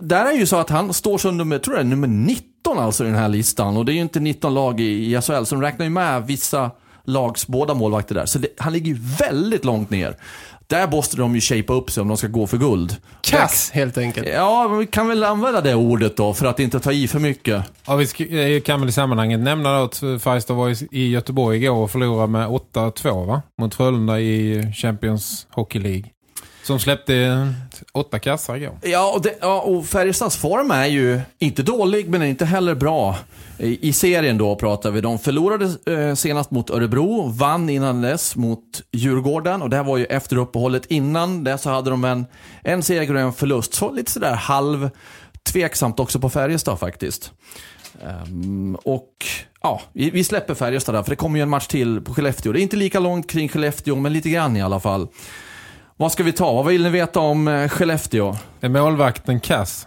[0.00, 3.06] där är ju så att han står som nummer, tror jag, nummer 19 alltså i
[3.06, 3.76] den här listan.
[3.76, 6.26] Och det är ju inte 19 lag i, i SHL, så de räknar ju med
[6.26, 6.70] vissa
[7.04, 8.26] lags båda målvakter där.
[8.26, 10.16] Så det, han ligger ju väldigt långt ner.
[10.72, 12.96] Där måste de ju shapea upp sig om de ska gå för guld.
[13.20, 14.28] Kass, helt enkelt.
[14.28, 17.18] Ja, men vi kan väl använda det ordet då för att inte ta i för
[17.18, 17.64] mycket.
[17.86, 21.76] Ja, vi kan väl i sammanhanget nämna då att Färjestad var i- i Göteborg igår
[21.76, 23.42] och förlorade med 8-2 va?
[23.60, 26.04] Mot Frölunda i Champions Hockey League.
[26.62, 27.48] Som släppte
[27.92, 28.78] åtta kassar igår.
[28.82, 33.16] Ja, och, det, ja, och Färjestads form är ju inte dålig, men inte heller bra.
[33.58, 35.00] I, i serien då pratar vi.
[35.00, 39.62] De förlorade eh, senast mot Örebro, vann innan dess mot Djurgården.
[39.62, 40.86] Och det här var ju efter uppehållet.
[40.86, 42.26] Innan det så hade de en,
[42.62, 43.74] en seger och en förlust.
[43.74, 44.90] Så lite sådär halv
[45.42, 47.32] tveksamt också på Färjestad faktiskt.
[48.26, 49.26] Um, och
[49.62, 52.52] ja, vi, vi släpper Färjestad där, för det kommer ju en match till på Skellefteå.
[52.52, 55.08] Det är inte lika långt kring Skellefteå, men lite grann i alla fall.
[56.02, 56.52] Vad ska vi ta?
[56.52, 58.36] Vad vill ni veta om eh, Skellefteå?
[58.60, 59.86] Är målvakten kass?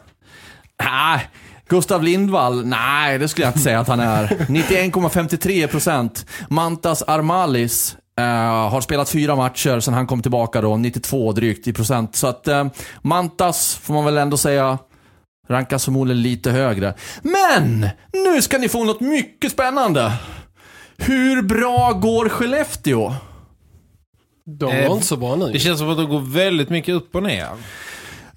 [0.84, 1.30] Nej,
[1.68, 4.28] Gustav Lindvall, nej det skulle jag inte säga att han är.
[4.50, 6.26] 91,53%.
[6.50, 8.26] Mantas Armalis eh,
[8.70, 12.16] har spelat fyra matcher sedan han kom tillbaka då, 92 drygt i procent.
[12.16, 12.66] Så att eh,
[13.02, 14.78] Mantas får man väl ändå säga
[15.50, 16.94] rankas förmodligen lite högre.
[17.22, 17.90] Men!
[18.14, 20.12] Nu ska ni få något mycket spännande.
[20.98, 23.14] Hur bra går Skellefteå?
[24.46, 25.52] De Eh, var inte så bra nu.
[25.52, 27.48] Det känns som att det går väldigt mycket upp och ner.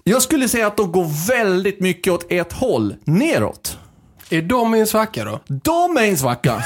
[0.03, 3.77] Jag skulle säga att de går väldigt mycket åt ett håll, neråt.
[4.31, 5.39] Är de i en svacka då?
[5.47, 6.63] De är i en svacka.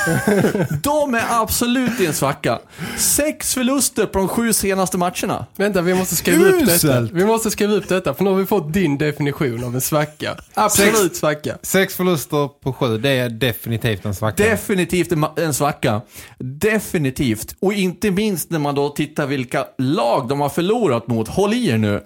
[0.83, 2.59] De är absolut i en svacka.
[2.97, 5.45] Sex förluster på de sju senaste matcherna.
[5.55, 6.73] Vänta, vi måste skriva upp detta.
[6.73, 7.11] Uselt.
[7.11, 10.35] Vi måste skriva upp detta, för nu har vi fått din definition av en svacka.
[10.53, 11.57] Absolut Sex- svacka.
[11.61, 14.43] Sex förluster på sju, det är definitivt en svacka.
[14.43, 16.01] Definitivt en svacka.
[16.39, 17.55] Definitivt.
[17.59, 21.27] Och inte minst när man då tittar vilka lag de har förlorat mot.
[21.27, 22.03] Håll i er nu.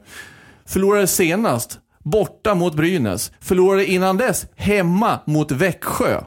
[0.65, 1.79] Förlorade senast
[2.09, 3.31] borta mot Brynäs.
[3.41, 6.21] Förlorade innan dess hemma mot Växjö.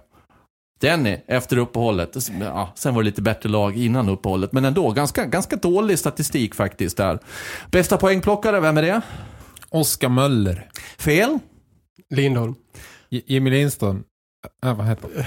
[0.80, 2.16] Denny, efter uppehållet.
[2.40, 4.52] Ja, sen var det lite bättre lag innan uppehållet.
[4.52, 7.18] Men ändå, ganska, ganska dålig statistik faktiskt där.
[7.70, 9.00] Bästa poängplockare, vem är det?
[9.70, 10.70] Oskar Möller.
[10.98, 11.38] Fel?
[12.14, 12.54] Lindholm.
[13.10, 14.02] J- Jimmy Lindström.
[14.64, 15.24] Äh, vad heter han?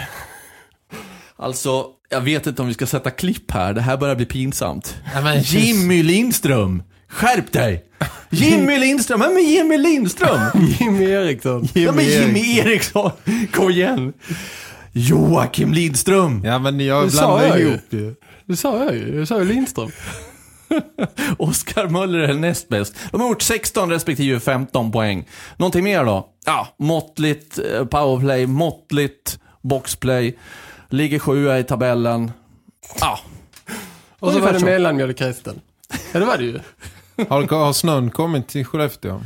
[1.35, 3.73] Alltså, jag vet inte om vi ska sätta klipp här.
[3.73, 4.95] Det här börjar bli pinsamt.
[5.13, 6.83] Ja, men- Jimmy Lindström!
[7.13, 7.85] Skärp dig!
[8.29, 9.19] Jimmy Lindström!
[9.19, 10.39] Vem är Jimmy Lindström?
[10.79, 11.67] Jimmy Eriksson.
[11.73, 13.11] ja, men Jimmy Eriksson!
[13.53, 14.13] Kom igen!
[14.91, 16.41] Joakim Lindström!
[16.45, 17.11] Ja, men jag Det
[17.57, 17.67] ju.
[17.67, 18.15] ihop ju.
[18.45, 19.15] Det sa jag ju.
[19.17, 19.91] Jag sa ju Lindström.
[21.37, 22.95] Oskar Möller är näst bäst.
[23.11, 25.27] De har gjort 16 respektive 15 poäng.
[25.57, 26.29] Någonting mer då?
[26.45, 30.37] Ja, måttligt eh, powerplay, måttligt boxplay.
[30.89, 32.31] Ligger sjua i tabellen.
[32.99, 33.19] Ja.
[34.19, 35.61] Och så var det mellanmjölkhästen.
[36.13, 36.59] Ja, det var det ju.
[37.29, 39.21] Har, har snön kommit till Skellefteå?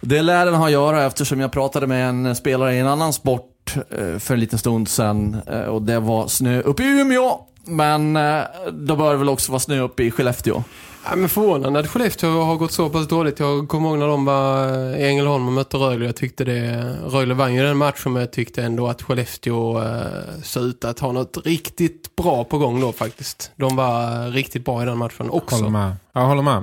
[0.00, 3.12] Det lär den ha att göra eftersom jag pratade med en spelare i en annan
[3.12, 5.36] sport eh, för en liten stund sedan.
[5.46, 7.40] eh, Och det var snö uppe i Umeå.
[7.64, 8.40] Men eh,
[8.72, 10.62] då bör det väl också vara snö uppe i Skellefteå.
[11.10, 13.38] Ja, men förvånande att Skellefteå har gått så pass dåligt.
[13.40, 14.66] Jag kommer ihåg när de var
[14.96, 16.04] i Ängelholm och mötte Rögle.
[16.06, 16.94] Jag tyckte det...
[17.06, 19.96] Rögle vann ju den matchen men jag tyckte ändå att Skellefteå eh,
[20.42, 23.50] såg ut att ha något riktigt bra på gång då faktiskt.
[23.56, 25.56] De var riktigt bra i den matchen också.
[25.56, 25.92] Håller med.
[26.12, 26.62] Jag håller med.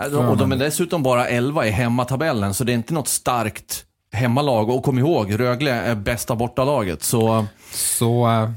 [0.00, 3.84] Eh, Och de är dessutom bara 11 i hemmatabellen, så det är inte något starkt
[4.12, 4.70] hemmalag.
[4.70, 8.28] Och kom ihåg, Rögle är bästa bortalaget, så Så...
[8.30, 8.50] äh,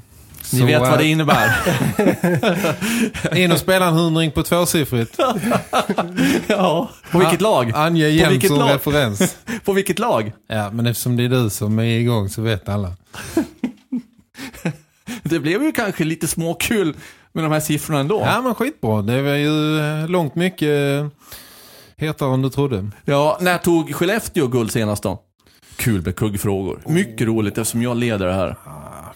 [0.54, 1.52] ni så, vet äh, vad det innebär.
[3.38, 5.18] In och spela en hundring på tvåsiffrigt.
[6.48, 6.90] ja.
[7.12, 7.72] På vilket lag?
[7.76, 8.70] Ange jämt som lag?
[8.76, 9.38] referens.
[9.66, 10.32] På vilket lag?
[10.48, 12.94] Ja, men eftersom det är du som är igång så vet alla.
[15.24, 16.96] Det blev ju kanske lite småkul
[17.34, 18.20] med de här siffrorna ändå.
[18.26, 19.02] Ja, men skitbra.
[19.02, 20.70] Det var ju eh, långt mycket
[21.02, 21.08] eh,
[21.98, 22.90] hetare än du trodde.
[23.06, 25.20] Ja, när tog Skellefteå guld senast då?
[25.76, 26.82] Kul med kuggfrågor.
[26.86, 28.56] Mycket roligt eftersom jag leder det här.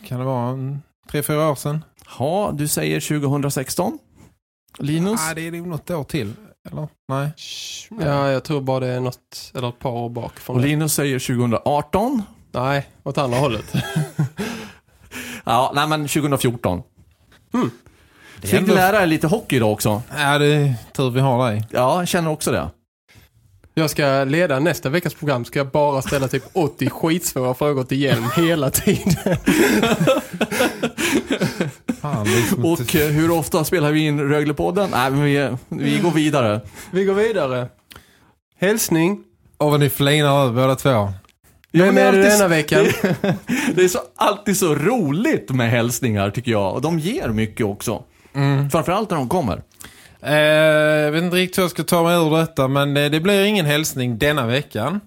[0.06, 0.78] Kan det vara
[1.12, 1.84] tre, fyra år sedan?
[2.20, 3.98] Ja, du säger 2016?
[4.80, 5.22] Linus?
[5.26, 6.34] Nej, det är nog något år till.
[6.72, 6.88] Eller?
[7.08, 7.30] Nej.
[8.02, 10.68] Ja, jag tror bara det är något, eller ett par år bak från Och det.
[10.68, 12.22] Linus säger 2018?
[12.52, 13.74] Nej, åt andra hållet.
[15.44, 16.82] Ja, nej men 2014.
[17.52, 17.70] Det är
[18.42, 20.02] Fick ändå- ni lära er lite hockey då också?
[20.18, 21.64] Ja, det är tur vi har dig.
[21.72, 22.70] Ja, jag känner också det.
[23.74, 25.46] Jag ska leda nästa veckas program.
[25.46, 29.14] Ska jag bara ställa typ 80 skitsvåra frågor till Hjelm hela tiden.
[32.02, 34.90] Fan, liksom Och inte- eh, hur ofta spelar vi in Röglepodden?
[34.92, 36.62] Nej, men vi, vi går vidare.
[36.92, 37.68] Vi går vidare.
[38.60, 39.24] Hälsning.
[39.58, 41.14] Åh, vad ni flinar båda två.
[41.72, 42.86] Men är det alltid- denna veckan?
[43.76, 46.74] Det är så, alltid så roligt med hälsningar tycker jag.
[46.74, 48.04] Och de ger mycket också.
[48.72, 49.62] Framförallt när de kommer.
[50.22, 53.20] Eh, jag vet inte riktigt hur jag ska ta mig ur detta, men eh, det
[53.20, 55.00] blir ingen hälsning denna veckan.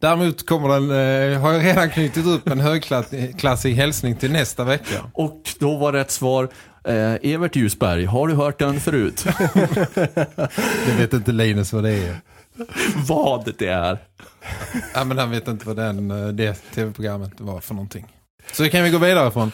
[0.00, 0.90] Däremot kommer den,
[1.32, 5.10] eh, har jag redan knutit upp en högklassig hälsning till nästa vecka.
[5.12, 6.48] Och då var rätt svar
[6.84, 9.24] eh, Evert Ljusberg, har du hört den förut?
[10.86, 12.20] Det vet inte Linus vad det är.
[13.08, 13.98] Vad det är.
[14.94, 18.06] Ja, men han vet inte vad den, eh, det tv-programmet var för någonting.
[18.52, 19.52] Så det kan vi gå vidare från.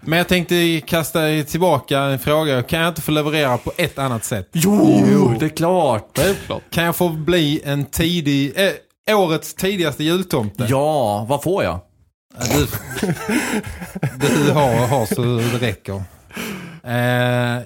[0.00, 2.62] Men jag tänkte kasta tillbaka en fråga.
[2.62, 4.48] Kan jag inte få leverera på ett annat sätt?
[4.52, 6.10] Jo, det är klart.
[6.18, 6.62] Självklart.
[6.70, 8.52] Kan jag få bli en tidig,
[9.06, 10.66] eh, årets tidigaste jultomte?
[10.68, 11.80] Ja, vad får jag?
[12.38, 12.44] Ja,
[14.20, 16.02] Du, du har, har så det räcker.
[16.84, 17.62] Eh,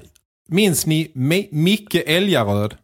[0.49, 2.75] minns ni Mi- Micke Älgaröd?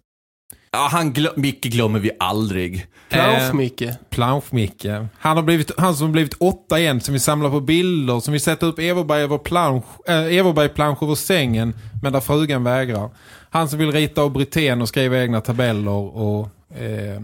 [0.73, 2.87] Ja, han glö Micke glömmer vi aldrig.
[3.09, 3.95] Plansch-Micke.
[4.11, 5.07] Plansch-Micke.
[5.19, 8.33] Han, har blivit, han som har blivit åtta igen, som vi samlar på bilder, som
[8.33, 13.11] vi sätter upp Everberg över plansch, äh, Everberg-plansch över sängen, men där frugan vägrar.
[13.51, 16.17] Han som vill rita av Britten och skriva egna tabeller.
[16.17, 16.49] Och,
[16.79, 17.21] eh,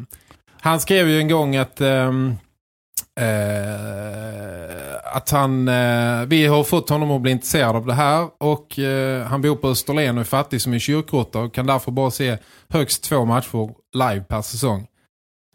[0.61, 2.37] han skrev ju en gång att ehm,
[3.21, 8.79] eh, att han, eh, vi har fått honom att bli intresserad av det här och
[8.79, 12.11] eh, han bor på Österlen och är fattig som en kyrkråtta och kan därför bara
[12.11, 12.39] se
[12.69, 14.87] högst två matcher live per säsong.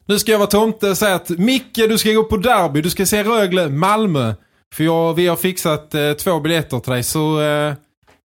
[0.05, 2.89] Nu ska jag vara tomte och säga att Micke, du ska gå på derby, du
[2.89, 4.33] ska se Rögle, Malmö.
[4.73, 7.73] För jag, vi har fixat eh, två biljetter till dig så eh,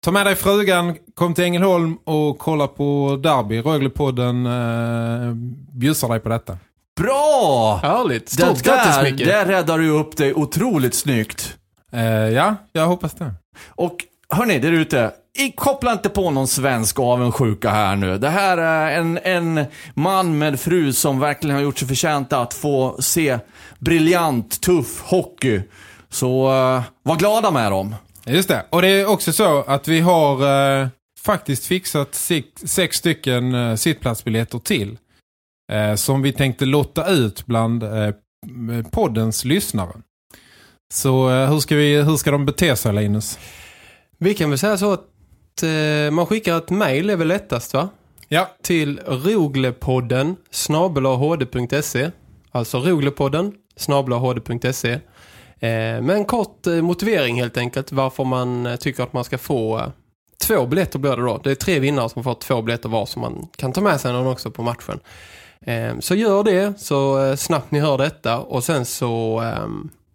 [0.03, 3.61] ta med dig frugan, kom till Ängelholm och kolla på derby.
[3.61, 5.33] Röglepodden eh,
[5.73, 6.57] bjussar dig på detta.
[6.99, 7.79] Bra!
[7.83, 8.25] Härligt.
[8.37, 9.25] Det Stort grattis där, Micke.
[9.25, 11.55] där räddar du upp dig otroligt snyggt.
[11.93, 13.33] Eh, ja, jag hoppas det.
[13.67, 13.95] Och
[14.29, 15.11] hörni, där ute.
[15.39, 18.17] i- Koppla inte på någon svensk avundsjuka här nu.
[18.17, 22.53] Det här är en, en man med fru som verkligen har gjort sig förtjänt att
[22.53, 23.39] få se
[23.79, 25.61] briljant, tuff hockey.
[26.09, 27.95] Så uh, var glada med dem.
[28.25, 28.65] Just det.
[28.69, 30.33] Och det är också så att vi har
[30.81, 30.87] eh,
[31.25, 34.97] faktiskt fixat sex, sex stycken eh, sittplatsbiljetter till.
[35.69, 38.13] Eh, som vi tänkte lotta ut bland eh,
[38.91, 39.93] poddens lyssnare.
[40.93, 43.39] Så eh, hur, ska vi, hur ska de bete sig Linus?
[44.17, 47.89] Vi kan väl säga så att eh, man skickar ett mejl är väl lättast va?
[48.27, 48.49] Ja.
[48.63, 52.11] Till roglepodden snabelahd.se
[52.51, 54.99] Alltså roglepodden snabelahd.se eh,
[56.01, 59.91] Med en kort eh, motivering helt enkelt varför man tycker att man ska få
[60.47, 61.37] två biljetter blir det då.
[61.43, 64.13] Det är tre vinnare som får två biljetter var som man kan ta med sig
[64.13, 64.99] någon också på matchen.
[65.65, 69.67] Eh, så gör det så eh, snabbt ni hör detta och sen så eh,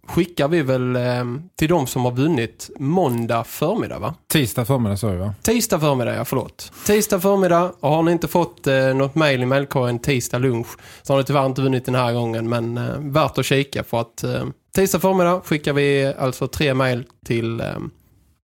[0.07, 1.25] skickar vi väl eh,
[1.57, 4.15] till de som har vunnit måndag förmiddag va?
[4.33, 5.35] Tisdag förmiddag så va?
[5.43, 6.73] Tisdag förmiddag, ja förlåt.
[6.87, 10.69] Tisdag förmiddag och har ni inte fått eh, något mejl i mejlkorgen tisdag lunch
[11.03, 14.01] så har ni tyvärr inte vunnit den här gången men eh, värt att kika för
[14.01, 17.67] att eh, tisdag förmiddag skickar vi alltså tre mejl till eh,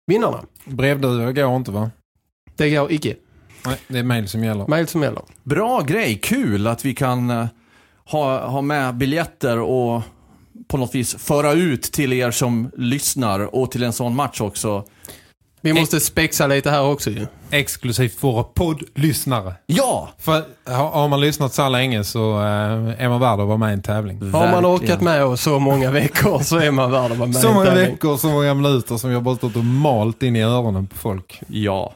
[0.08, 0.44] vinnarna.
[0.66, 1.92] Brevduva går inte va?
[2.56, 3.16] Det går icke.
[3.66, 4.68] Nej, det är mejl som gäller.
[4.68, 5.22] Mejl som gäller.
[5.44, 7.46] Bra grej, kul att vi kan eh,
[8.06, 10.02] ha, ha med biljetter och
[10.68, 14.86] på något vis föra ut till er som lyssnar och till en sån match också.
[15.62, 17.28] Vi måste spexa lite här också ju.
[17.52, 19.54] Exklusivt våra poddlyssnare.
[19.66, 20.10] Ja!
[20.18, 23.74] För har man lyssnat så länge så eh, är man värd att vara med i
[23.74, 24.32] en tävling.
[24.32, 27.38] Har man orkat med oss så många veckor så är man värd att vara med
[27.38, 30.88] Så många veckor, så många minuter som har bara stått och malt in i öronen
[30.88, 31.42] på folk.
[31.48, 31.94] Ja,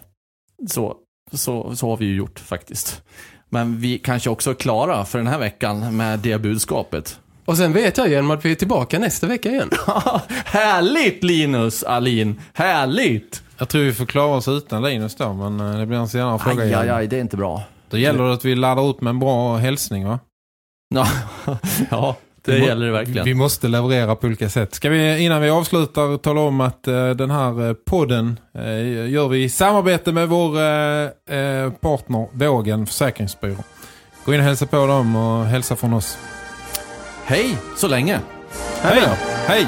[0.70, 0.95] så,
[1.32, 3.01] så, så har vi ju gjort faktiskt.
[3.49, 7.19] Men vi kanske också är klara för den här veckan med det budskapet.
[7.45, 9.69] Och sen vet jag igen att vi är tillbaka nästa vecka igen.
[10.45, 13.43] Härligt Linus Alin, härligt!
[13.57, 16.39] Jag tror vi får klara oss utan Linus då, men eh, det blir en senare
[16.39, 16.80] fråga Aj, igen.
[16.80, 17.63] aj, aj, det är inte bra.
[17.89, 20.19] Då gäller det att vi laddar upp med en bra hälsning va?
[20.95, 21.07] Ja,
[21.89, 22.15] ja
[22.52, 23.26] det gäller det verkligen.
[23.26, 24.76] Vi måste leverera på olika sätt.
[24.76, 29.28] Ska vi innan vi avslutar tala om att eh, den här eh, podden eh, gör
[29.28, 33.64] vi i samarbete med vår eh, eh, partner Vågen Försäkringsbyrå.
[34.26, 36.18] Gå in och hälsa på dem och hälsa från oss.
[37.26, 38.20] Hej, så länge.
[38.82, 39.02] Hej!
[39.02, 39.18] Hej!
[39.48, 39.68] Hej,